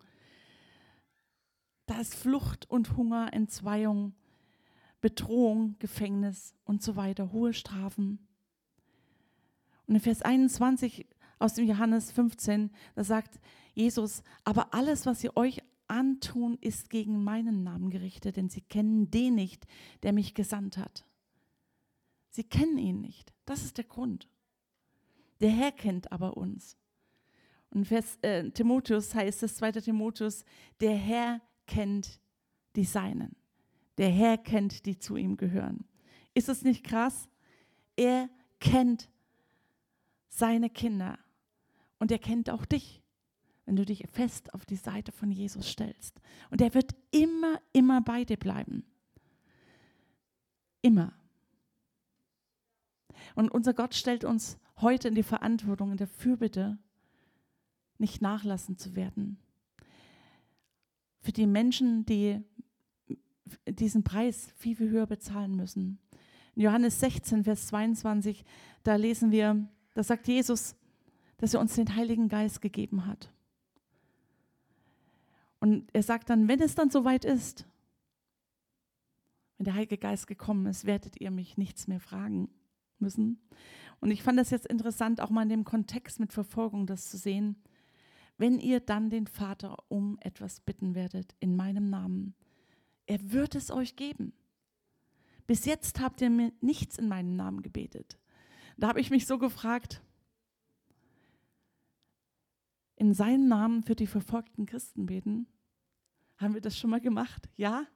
Da 1.86 2.00
ist 2.00 2.14
Flucht 2.14 2.70
und 2.70 2.96
Hunger, 2.96 3.32
Entzweiung, 3.32 4.14
Bedrohung, 5.00 5.74
Gefängnis 5.80 6.54
und 6.62 6.80
so 6.80 6.94
weiter, 6.94 7.32
hohe 7.32 7.52
Strafen. 7.54 8.20
Und 9.88 9.96
in 9.96 10.00
Vers 10.00 10.22
21 10.22 11.08
aus 11.40 11.54
dem 11.54 11.66
Johannes 11.66 12.12
15, 12.12 12.70
da 12.94 13.02
sagt 13.02 13.40
Jesus, 13.74 14.22
aber 14.44 14.72
alles, 14.74 15.06
was 15.06 15.24
ihr 15.24 15.36
euch 15.36 15.60
antun, 15.88 16.56
ist 16.60 16.88
gegen 16.88 17.24
meinen 17.24 17.64
Namen 17.64 17.90
gerichtet, 17.90 18.36
denn 18.36 18.48
sie 18.48 18.60
kennen 18.60 19.10
den 19.10 19.34
nicht, 19.34 19.66
der 20.04 20.12
mich 20.12 20.34
gesandt 20.34 20.76
hat. 20.76 21.04
Sie 22.30 22.44
kennen 22.44 22.78
ihn 22.78 23.00
nicht. 23.00 23.32
Das 23.44 23.64
ist 23.64 23.76
der 23.76 23.86
Grund. 23.86 24.28
Der 25.42 25.50
Herr 25.50 25.72
kennt 25.72 26.10
aber 26.12 26.36
uns. 26.36 26.76
Und 27.70 27.86
Vers 27.86 28.16
äh, 28.22 28.48
Timotheus 28.50 29.14
heißt 29.14 29.42
es, 29.42 29.56
2. 29.56 29.72
Timotheus, 29.72 30.44
der 30.80 30.94
Herr 30.94 31.40
kennt 31.66 32.20
die 32.76 32.84
Seinen. 32.84 33.34
Der 33.98 34.08
Herr 34.08 34.38
kennt 34.38 34.86
die 34.86 34.98
zu 34.98 35.16
ihm 35.16 35.36
gehören. 35.36 35.84
Ist 36.32 36.48
es 36.48 36.62
nicht 36.62 36.84
krass? 36.84 37.28
Er 37.96 38.30
kennt 38.60 39.10
seine 40.28 40.70
Kinder 40.70 41.18
und 41.98 42.12
er 42.12 42.18
kennt 42.18 42.48
auch 42.48 42.64
dich, 42.64 43.02
wenn 43.66 43.76
du 43.76 43.84
dich 43.84 44.06
fest 44.10 44.54
auf 44.54 44.64
die 44.64 44.76
Seite 44.76 45.12
von 45.12 45.30
Jesus 45.30 45.68
stellst. 45.68 46.20
Und 46.50 46.60
er 46.60 46.72
wird 46.74 46.94
immer, 47.10 47.60
immer 47.72 48.00
bei 48.00 48.24
dir 48.24 48.38
bleiben. 48.38 48.84
Immer. 50.82 51.12
Und 53.34 53.50
unser 53.50 53.74
Gott 53.74 53.94
stellt 53.94 54.24
uns 54.24 54.58
heute 54.82 55.08
in 55.08 55.14
die 55.14 55.22
Verantwortung, 55.22 55.92
in 55.92 55.96
der 55.96 56.06
Fürbitte, 56.06 56.78
nicht 57.98 58.20
nachlassen 58.20 58.76
zu 58.76 58.96
werden. 58.96 59.38
Für 61.20 61.32
die 61.32 61.46
Menschen, 61.46 62.04
die 62.04 62.42
diesen 63.66 64.02
Preis 64.02 64.52
viel, 64.56 64.76
viel 64.76 64.90
höher 64.90 65.06
bezahlen 65.06 65.56
müssen. 65.56 65.98
In 66.54 66.62
Johannes 66.62 67.00
16, 67.00 67.44
Vers 67.44 67.68
22, 67.68 68.44
da 68.82 68.96
lesen 68.96 69.30
wir, 69.30 69.68
da 69.94 70.02
sagt 70.02 70.28
Jesus, 70.28 70.74
dass 71.38 71.54
er 71.54 71.60
uns 71.60 71.74
den 71.74 71.94
Heiligen 71.94 72.28
Geist 72.28 72.60
gegeben 72.60 73.06
hat. 73.06 73.32
Und 75.60 75.88
er 75.92 76.02
sagt 76.02 76.28
dann, 76.28 76.48
wenn 76.48 76.60
es 76.60 76.74
dann 76.74 76.90
soweit 76.90 77.24
ist, 77.24 77.66
wenn 79.56 79.64
der 79.64 79.74
Heilige 79.74 79.98
Geist 79.98 80.26
gekommen 80.26 80.66
ist, 80.66 80.86
werdet 80.86 81.20
ihr 81.20 81.30
mich 81.30 81.56
nichts 81.56 81.86
mehr 81.86 82.00
fragen 82.00 82.48
müssen. 82.98 83.38
Und 84.02 84.10
ich 84.10 84.24
fand 84.24 84.36
das 84.36 84.50
jetzt 84.50 84.66
interessant, 84.66 85.20
auch 85.20 85.30
mal 85.30 85.44
in 85.44 85.48
dem 85.48 85.64
Kontext 85.64 86.18
mit 86.18 86.32
Verfolgung 86.32 86.86
das 86.88 87.08
zu 87.08 87.16
sehen. 87.16 87.54
Wenn 88.36 88.58
ihr 88.58 88.80
dann 88.80 89.10
den 89.10 89.28
Vater 89.28 89.76
um 89.86 90.18
etwas 90.20 90.58
bitten 90.58 90.96
werdet 90.96 91.36
in 91.38 91.54
meinem 91.54 91.88
Namen, 91.88 92.34
er 93.06 93.30
wird 93.30 93.54
es 93.54 93.70
euch 93.70 93.94
geben. 93.94 94.32
Bis 95.46 95.66
jetzt 95.66 96.00
habt 96.00 96.20
ihr 96.20 96.30
mir 96.30 96.52
nichts 96.60 96.98
in 96.98 97.06
meinem 97.06 97.36
Namen 97.36 97.62
gebetet. 97.62 98.18
Da 98.76 98.88
habe 98.88 99.00
ich 99.00 99.10
mich 99.10 99.24
so 99.24 99.38
gefragt, 99.38 100.02
in 102.96 103.14
seinem 103.14 103.46
Namen 103.46 103.84
für 103.84 103.94
die 103.94 104.08
verfolgten 104.08 104.66
Christen 104.66 105.06
beten? 105.06 105.46
Haben 106.38 106.54
wir 106.54 106.60
das 106.60 106.76
schon 106.76 106.90
mal 106.90 107.00
gemacht? 107.00 107.48
Ja, 107.54 107.86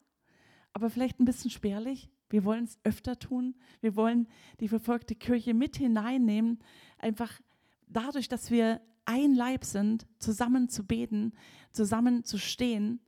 aber 0.72 0.88
vielleicht 0.88 1.18
ein 1.18 1.24
bisschen 1.24 1.50
spärlich. 1.50 2.08
Wir 2.28 2.44
wollen 2.44 2.64
es 2.64 2.78
öfter 2.84 3.18
tun. 3.18 3.54
Wir 3.80 3.96
wollen 3.96 4.28
die 4.60 4.68
verfolgte 4.68 5.14
Kirche 5.14 5.54
mit 5.54 5.76
hineinnehmen, 5.76 6.58
einfach 6.98 7.40
dadurch, 7.86 8.28
dass 8.28 8.50
wir 8.50 8.80
ein 9.04 9.34
Leib 9.34 9.64
sind, 9.64 10.06
zusammen 10.18 10.68
zu 10.68 10.84
beten, 10.84 11.32
zusammen 11.72 12.24
zu 12.24 12.38
stehen 12.38 13.00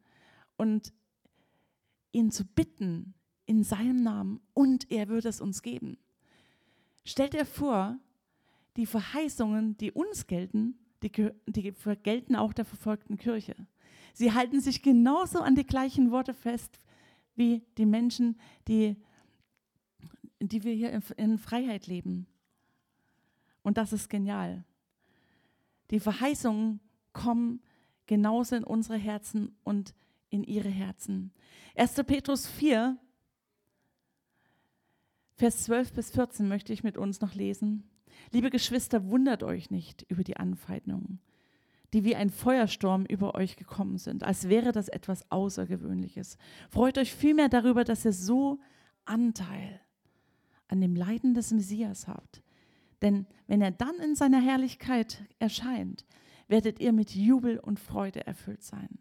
und 0.57 0.93
ihn 2.13 2.31
zu 2.31 2.45
bitten 2.45 3.15
in 3.47 3.65
seinem 3.65 4.03
Namen 4.03 4.41
und 4.55 4.91
er 4.91 5.09
würde 5.09 5.29
es 5.29 5.41
uns 5.41 5.63
geben. 5.63 5.99
Stellt 7.05 7.33
dir 7.33 7.47
vor, 7.47 7.99
die 8.77 8.87
Verheißungen, 8.87 9.77
die 9.79 9.91
uns 9.91 10.27
gelten, 10.27 10.79
die, 11.03 11.11
die 11.47 11.75
gelten 12.03 12.37
auch 12.37 12.53
der 12.53 12.65
verfolgten 12.65 13.17
Kirche. 13.17 13.55
Sie 14.13 14.33
halten 14.33 14.61
sich 14.61 14.83
genauso 14.83 15.41
an 15.41 15.55
die 15.55 15.67
gleichen 15.67 16.11
Worte 16.11 16.35
fest 16.35 16.79
wie 17.35 17.63
die 17.77 17.87
Menschen, 17.87 18.39
die, 18.67 18.97
die 20.41 20.65
wir 20.65 20.73
hier 20.73 20.91
in, 20.93 21.03
in 21.17 21.39
Freiheit 21.39 21.87
leben. 21.87 22.27
Und 23.63 23.77
das 23.77 23.93
ist 23.93 24.09
genial. 24.09 24.65
Die 25.91 26.01
Verheißungen 26.01 26.81
kommen 27.13 27.61
genauso 28.07 28.57
in 28.57 28.65
unsere 28.65 28.99
Herzen 28.99 29.57
und 29.65 29.95
in 30.31 30.45
ihre 30.45 30.69
Herzen. 30.69 31.33
1. 31.77 31.95
Petrus 32.07 32.47
4, 32.47 32.99
Vers 35.35 35.65
12 35.65 35.93
bis 35.93 36.11
14 36.11 36.49
möchte 36.49 36.73
ich 36.73 36.83
mit 36.83 36.99
uns 36.99 37.21
noch 37.21 37.35
lesen. 37.35 37.89
Liebe 38.33 38.51
Geschwister, 38.51 39.09
wundert 39.09 39.45
euch 39.45 39.71
nicht 39.71 40.05
über 40.09 40.25
die 40.25 40.37
Anfeindungen, 40.37 41.21
die 41.93 42.03
wie 42.03 42.17
ein 42.17 42.31
Feuersturm 42.31 43.07
über 43.07 43.37
euch 43.37 43.57
gekommen 43.57 43.99
sind, 43.99 44.25
als 44.25 44.49
wäre 44.49 44.73
das 44.73 44.89
etwas 44.89 45.31
Außergewöhnliches. 45.31 46.39
Freut 46.71 46.99
euch 46.99 47.15
vielmehr 47.15 47.49
darüber, 47.49 47.85
dass 47.85 48.05
ihr 48.05 48.13
so 48.13 48.59
Anteil 49.05 49.81
an 50.69 50.81
dem 50.81 50.95
Leiden 50.95 51.35
des 51.35 51.53
Messias 51.53 52.07
habt. 52.07 52.43
Denn 53.03 53.27
wenn 53.47 53.61
er 53.61 53.71
dann 53.71 53.97
in 53.97 54.15
seiner 54.15 54.41
Herrlichkeit 54.41 55.23
erscheint, 55.39 56.05
werdet 56.49 56.81
ihr 56.81 56.93
mit 56.93 57.15
Jubel 57.15 57.59
und 57.59 57.81
Freude 57.81 58.27
erfüllt 58.27 58.63
sein. 58.63 58.99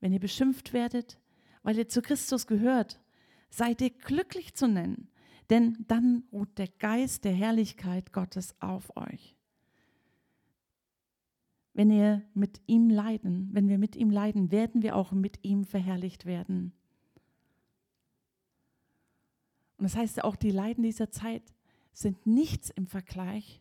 Wenn 0.00 0.12
ihr 0.12 0.20
beschimpft 0.20 0.72
werdet, 0.72 1.18
weil 1.62 1.78
ihr 1.78 1.88
zu 1.88 2.02
Christus 2.02 2.46
gehört, 2.46 3.00
seid 3.48 3.80
ihr 3.80 3.90
glücklich 3.90 4.54
zu 4.54 4.68
nennen, 4.68 5.08
denn 5.50 5.84
dann 5.86 6.24
ruht 6.32 6.58
der 6.58 6.68
Geist 6.68 7.24
der 7.24 7.32
Herrlichkeit 7.32 8.12
Gottes 8.12 8.54
auf 8.60 8.96
euch. 8.96 9.36
Wenn 11.72 11.90
ihr 11.90 12.22
mit 12.34 12.60
ihm 12.66 12.88
leiden, 12.88 13.48
wenn 13.52 13.68
wir 13.68 13.78
mit 13.78 13.96
ihm 13.96 14.10
leiden, 14.10 14.50
werden 14.50 14.82
wir 14.82 14.94
auch 14.96 15.12
mit 15.12 15.44
ihm 15.44 15.64
verherrlicht 15.64 16.24
werden. 16.24 16.72
Und 19.78 19.84
das 19.84 19.96
heißt 19.96 20.24
auch, 20.24 20.36
die 20.36 20.50
Leiden 20.50 20.82
dieser 20.82 21.10
Zeit 21.10 21.42
sind 21.92 22.26
nichts 22.26 22.70
im 22.70 22.86
Vergleich 22.86 23.60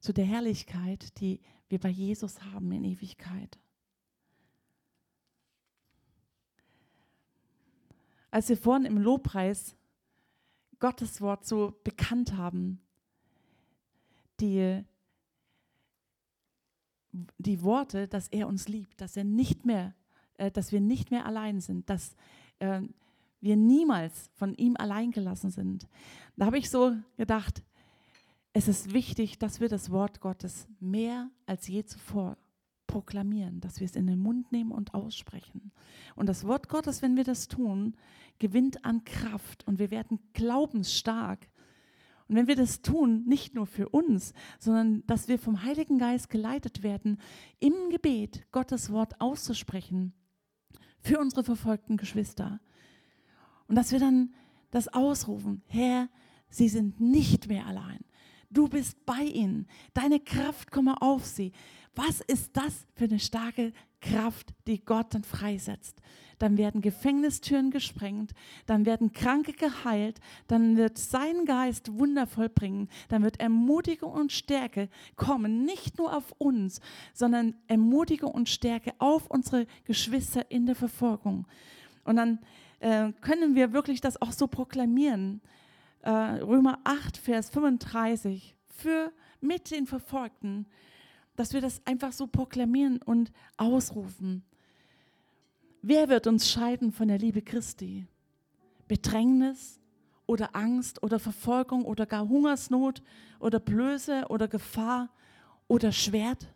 zu 0.00 0.12
der 0.12 0.24
Herrlichkeit, 0.24 1.20
die 1.20 1.40
wir 1.68 1.78
bei 1.78 1.88
Jesus 1.88 2.42
haben 2.42 2.70
in 2.72 2.84
Ewigkeit. 2.84 3.58
als 8.34 8.48
wir 8.48 8.56
vorhin 8.56 8.84
im 8.84 8.98
Lobpreis 8.98 9.76
Gottes 10.80 11.20
Wort 11.20 11.46
so 11.46 11.78
bekannt 11.84 12.32
haben, 12.36 12.80
die, 14.40 14.82
die 17.38 17.62
Worte, 17.62 18.08
dass 18.08 18.26
er 18.26 18.48
uns 18.48 18.66
liebt, 18.66 19.00
dass 19.00 19.16
er 19.16 19.22
nicht 19.22 19.64
mehr, 19.64 19.94
äh, 20.36 20.50
dass 20.50 20.72
wir 20.72 20.80
nicht 20.80 21.12
mehr 21.12 21.26
allein 21.26 21.60
sind, 21.60 21.88
dass 21.88 22.16
äh, 22.58 22.80
wir 23.44 23.56
niemals 23.56 24.30
von 24.34 24.54
ihm 24.54 24.76
allein 24.76 25.10
gelassen 25.10 25.50
sind. 25.50 25.86
Da 26.36 26.46
habe 26.46 26.58
ich 26.58 26.70
so 26.70 26.96
gedacht, 27.16 27.62
es 28.54 28.68
ist 28.68 28.94
wichtig, 28.94 29.38
dass 29.38 29.60
wir 29.60 29.68
das 29.68 29.90
Wort 29.90 30.20
Gottes 30.20 30.66
mehr 30.80 31.30
als 31.44 31.68
je 31.68 31.84
zuvor 31.84 32.38
proklamieren, 32.86 33.60
dass 33.60 33.80
wir 33.80 33.84
es 33.84 33.96
in 33.96 34.06
den 34.06 34.18
Mund 34.18 34.50
nehmen 34.50 34.72
und 34.72 34.94
aussprechen. 34.94 35.72
Und 36.16 36.28
das 36.28 36.46
Wort 36.46 36.68
Gottes, 36.68 37.02
wenn 37.02 37.16
wir 37.16 37.24
das 37.24 37.48
tun, 37.48 37.96
gewinnt 38.38 38.84
an 38.84 39.04
Kraft 39.04 39.66
und 39.66 39.78
wir 39.78 39.90
werden 39.90 40.20
glaubensstark. 40.32 41.48
Und 42.28 42.36
wenn 42.36 42.46
wir 42.46 42.56
das 42.56 42.80
tun, 42.80 43.24
nicht 43.26 43.54
nur 43.54 43.66
für 43.66 43.90
uns, 43.90 44.32
sondern 44.58 45.06
dass 45.06 45.28
wir 45.28 45.38
vom 45.38 45.62
Heiligen 45.62 45.98
Geist 45.98 46.30
geleitet 46.30 46.82
werden, 46.82 47.18
im 47.60 47.90
Gebet 47.90 48.46
Gottes 48.52 48.90
Wort 48.90 49.20
auszusprechen, 49.20 50.14
für 51.00 51.18
unsere 51.18 51.44
verfolgten 51.44 51.98
Geschwister. 51.98 52.60
Und 53.68 53.76
dass 53.76 53.92
wir 53.92 53.98
dann 53.98 54.34
das 54.70 54.88
ausrufen, 54.88 55.62
Herr, 55.66 56.08
sie 56.48 56.68
sind 56.68 57.00
nicht 57.00 57.48
mehr 57.48 57.66
allein. 57.66 58.00
Du 58.50 58.68
bist 58.68 59.04
bei 59.04 59.22
ihnen. 59.22 59.66
Deine 59.94 60.20
Kraft 60.20 60.70
komme 60.70 61.00
auf 61.02 61.24
sie. 61.24 61.52
Was 61.96 62.20
ist 62.20 62.56
das 62.56 62.86
für 62.94 63.04
eine 63.04 63.18
starke 63.18 63.72
Kraft, 64.00 64.52
die 64.66 64.84
Gott 64.84 65.14
dann 65.14 65.24
freisetzt? 65.24 66.00
Dann 66.38 66.58
werden 66.58 66.80
Gefängnistüren 66.80 67.70
gesprengt, 67.70 68.32
dann 68.66 68.86
werden 68.86 69.12
Kranke 69.12 69.52
geheilt, 69.52 70.20
dann 70.48 70.76
wird 70.76 70.98
sein 70.98 71.44
Geist 71.44 71.96
wundervoll 71.96 72.48
bringen, 72.48 72.88
dann 73.08 73.22
wird 73.22 73.40
Ermutigung 73.40 74.12
und 74.12 74.32
Stärke 74.32 74.88
kommen, 75.14 75.64
nicht 75.64 75.98
nur 75.98 76.16
auf 76.16 76.32
uns, 76.38 76.80
sondern 77.12 77.54
Ermutigung 77.68 78.32
und 78.32 78.48
Stärke 78.48 78.92
auf 78.98 79.28
unsere 79.28 79.66
Geschwister 79.84 80.50
in 80.50 80.66
der 80.66 80.74
Verfolgung. 80.74 81.46
Und 82.02 82.16
dann 82.16 82.40
äh, 82.80 83.12
können 83.20 83.54
wir 83.54 83.72
wirklich 83.72 84.00
das 84.00 84.20
auch 84.20 84.32
so 84.32 84.46
proklamieren. 84.46 85.40
Äh, 86.02 86.10
Römer 86.10 86.78
8, 86.84 87.16
Vers 87.16 87.50
35, 87.50 88.56
für 88.66 89.12
mit 89.40 89.70
den 89.70 89.86
Verfolgten 89.86 90.66
dass 91.36 91.52
wir 91.52 91.60
das 91.60 91.82
einfach 91.84 92.12
so 92.12 92.26
proklamieren 92.26 93.00
und 93.02 93.32
ausrufen. 93.56 94.44
Wer 95.82 96.08
wird 96.08 96.26
uns 96.26 96.50
scheiden 96.50 96.92
von 96.92 97.08
der 97.08 97.18
Liebe 97.18 97.42
Christi? 97.42 98.06
Bedrängnis 98.88 99.80
oder 100.26 100.54
Angst 100.54 101.02
oder 101.02 101.18
Verfolgung 101.18 101.84
oder 101.84 102.06
gar 102.06 102.28
Hungersnot 102.28 103.02
oder 103.40 103.60
Blöße 103.60 104.26
oder 104.28 104.48
Gefahr 104.48 105.10
oder 105.68 105.92
Schwert? 105.92 106.46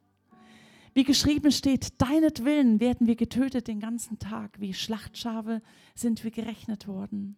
Wie 0.95 1.05
geschrieben 1.05 1.53
steht, 1.53 2.01
deinetwillen 2.01 2.81
werden 2.81 3.07
wir 3.07 3.17
getötet 3.17 3.69
den 3.69 3.81
ganzen 3.81 4.19
Tag, 4.19 4.61
wie 4.61 4.75
Schlachtschafe 4.75 5.63
sind 5.95 6.25
wir 6.25 6.31
gerechnet 6.31 6.89
worden. 6.89 7.37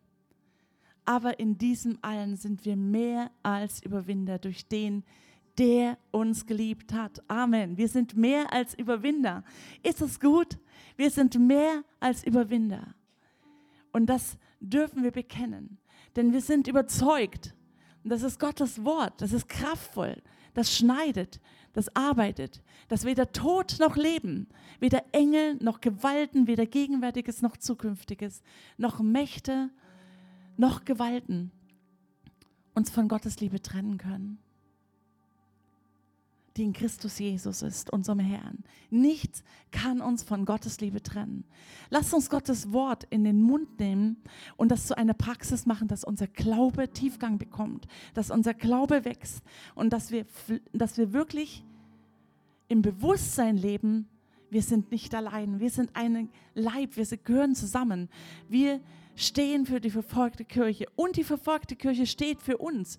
Aber 1.04 1.40
in 1.40 1.58
diesem 1.58 1.98
allen 2.02 2.36
sind 2.36 2.64
wir 2.64 2.76
mehr 2.76 3.30
als 3.42 3.82
Überwinder 3.82 4.38
durch 4.38 4.66
den, 4.68 5.04
der 5.58 5.98
uns 6.10 6.46
geliebt 6.46 6.92
hat. 6.92 7.22
Amen. 7.28 7.76
Wir 7.76 7.88
sind 7.88 8.16
mehr 8.16 8.52
als 8.52 8.74
Überwinder. 8.74 9.44
Ist 9.82 10.00
es 10.00 10.20
gut? 10.20 10.58
Wir 10.96 11.10
sind 11.10 11.38
mehr 11.38 11.82
als 11.98 12.24
Überwinder. 12.24 12.94
Und 13.92 14.06
das 14.06 14.38
dürfen 14.60 15.02
wir 15.02 15.10
bekennen. 15.10 15.78
Denn 16.16 16.32
wir 16.32 16.40
sind 16.40 16.66
überzeugt. 16.66 17.54
Und 18.02 18.10
das 18.10 18.22
ist 18.22 18.38
Gottes 18.38 18.84
Wort. 18.84 19.20
Das 19.20 19.32
ist 19.32 19.48
kraftvoll. 19.48 20.22
Das 20.54 20.74
schneidet. 20.74 21.40
Das 21.72 21.94
arbeitet. 21.94 22.62
Dass 22.88 23.04
weder 23.04 23.33
Tod 23.33 23.76
noch 23.78 23.96
Leben, 23.96 24.48
weder 24.80 25.04
Engel 25.12 25.56
noch 25.61 25.80
Gewalten, 25.80 26.46
weder 26.46 26.66
Gegenwärtiges 26.66 27.42
noch 27.42 27.56
Zukünftiges, 27.56 28.42
noch 28.76 29.00
Mächte 29.00 29.70
noch 30.56 30.85
Gewalten 30.85 31.52
uns 32.74 32.90
von 32.90 33.09
Gottes 33.09 33.40
Liebe 33.40 33.61
trennen 33.61 33.98
können 33.98 34.38
die 36.61 36.66
in 36.66 36.73
Christus 36.75 37.18
Jesus 37.18 37.62
ist, 37.62 37.90
unserem 37.90 38.18
Herrn. 38.18 38.62
Nichts 38.90 39.42
kann 39.70 40.03
uns 40.03 40.23
von 40.23 40.44
Gottes 40.44 40.79
Liebe 40.83 41.03
trennen. 41.03 41.44
Lasst 41.88 42.12
uns 42.12 42.29
Gottes 42.29 42.70
Wort 42.70 43.07
in 43.09 43.25
den 43.25 43.40
Mund 43.40 43.81
nehmen 43.81 44.18
und 44.59 44.70
das 44.70 44.87
zu 44.87 44.96
einer 44.96 45.14
Praxis 45.14 45.64
machen, 45.64 45.88
dass 45.88 46.05
unser 46.05 46.27
Glaube 46.27 46.90
Tiefgang 46.92 47.38
bekommt, 47.38 47.87
dass 48.12 48.31
unser 48.31 48.53
Glaube 48.53 49.07
wächst 49.07 49.42
und 49.75 49.94
dass 49.94 50.11
wir, 50.11 50.27
dass 50.75 50.99
wir 50.99 51.14
wirklich 51.14 51.64
im 52.68 52.83
Bewusstsein 52.83 53.57
leben, 53.57 54.07
wir 54.51 54.62
sind 54.62 54.90
nicht 54.90 55.14
allein, 55.14 55.61
wir 55.61 55.70
sind 55.70 55.90
ein 55.94 56.29
Leib, 56.55 56.96
wir 56.96 57.07
gehören 57.25 57.55
zusammen. 57.55 58.11
Wir 58.51 58.81
stehen 59.16 59.64
für 59.64 59.81
die 59.81 59.90
verfolgte 59.90 60.44
Kirche 60.44 60.88
und 60.94 61.16
die 61.16 61.25
verfolgte 61.25 61.75
Kirche 61.75 62.07
steht 62.07 62.42
für 62.42 62.59
uns. 62.59 62.99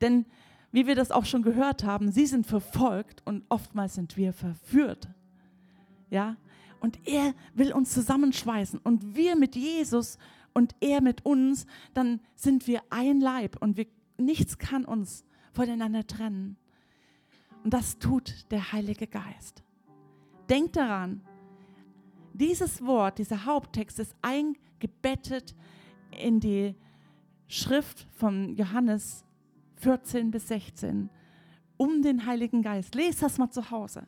Denn 0.00 0.24
wie 0.72 0.86
wir 0.86 0.94
das 0.94 1.10
auch 1.10 1.26
schon 1.26 1.42
gehört 1.42 1.84
haben, 1.84 2.10
sie 2.10 2.26
sind 2.26 2.46
verfolgt 2.46 3.22
und 3.26 3.44
oftmals 3.48 3.94
sind 3.94 4.16
wir 4.16 4.32
verführt. 4.32 5.08
Ja? 6.10 6.36
Und 6.80 6.98
er 7.06 7.34
will 7.54 7.72
uns 7.72 7.92
zusammenschweißen 7.92 8.80
und 8.82 9.14
wir 9.14 9.36
mit 9.36 9.54
Jesus 9.54 10.18
und 10.54 10.74
er 10.80 11.00
mit 11.00 11.24
uns, 11.24 11.66
dann 11.94 12.20
sind 12.34 12.66
wir 12.66 12.82
ein 12.90 13.20
Leib 13.20 13.56
und 13.60 13.76
wir, 13.76 13.86
nichts 14.18 14.58
kann 14.58 14.84
uns 14.84 15.24
voneinander 15.52 16.06
trennen. 16.06 16.56
Und 17.62 17.72
das 17.72 17.98
tut 17.98 18.50
der 18.50 18.72
Heilige 18.72 19.06
Geist. 19.06 19.62
Denkt 20.48 20.76
daran, 20.76 21.22
dieses 22.32 22.84
Wort, 22.84 23.18
dieser 23.18 23.44
Haupttext 23.44 23.98
ist 23.98 24.16
eingebettet 24.22 25.54
in 26.18 26.40
die 26.40 26.74
Schrift 27.46 28.08
von 28.10 28.54
Johannes 28.56 29.24
14 29.82 30.30
bis 30.30 30.48
16 30.48 31.10
um 31.82 32.02
den 32.02 32.26
Heiligen 32.26 32.62
Geist. 32.62 32.94
Lest 32.94 33.22
das 33.22 33.38
mal 33.38 33.50
zu 33.50 33.70
Hause. 33.70 34.06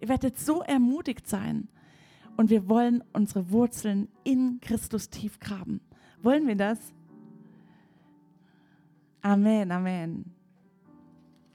Ihr 0.00 0.08
werdet 0.08 0.38
so 0.38 0.60
ermutigt 0.60 1.26
sein. 1.26 1.68
Und 2.36 2.50
wir 2.50 2.68
wollen 2.68 3.02
unsere 3.14 3.50
Wurzeln 3.50 4.08
in 4.22 4.60
Christus 4.60 5.08
tief 5.08 5.40
graben. 5.40 5.80
Wollen 6.22 6.46
wir 6.46 6.56
das? 6.56 6.78
Amen, 9.22 9.72
Amen. 9.72 10.35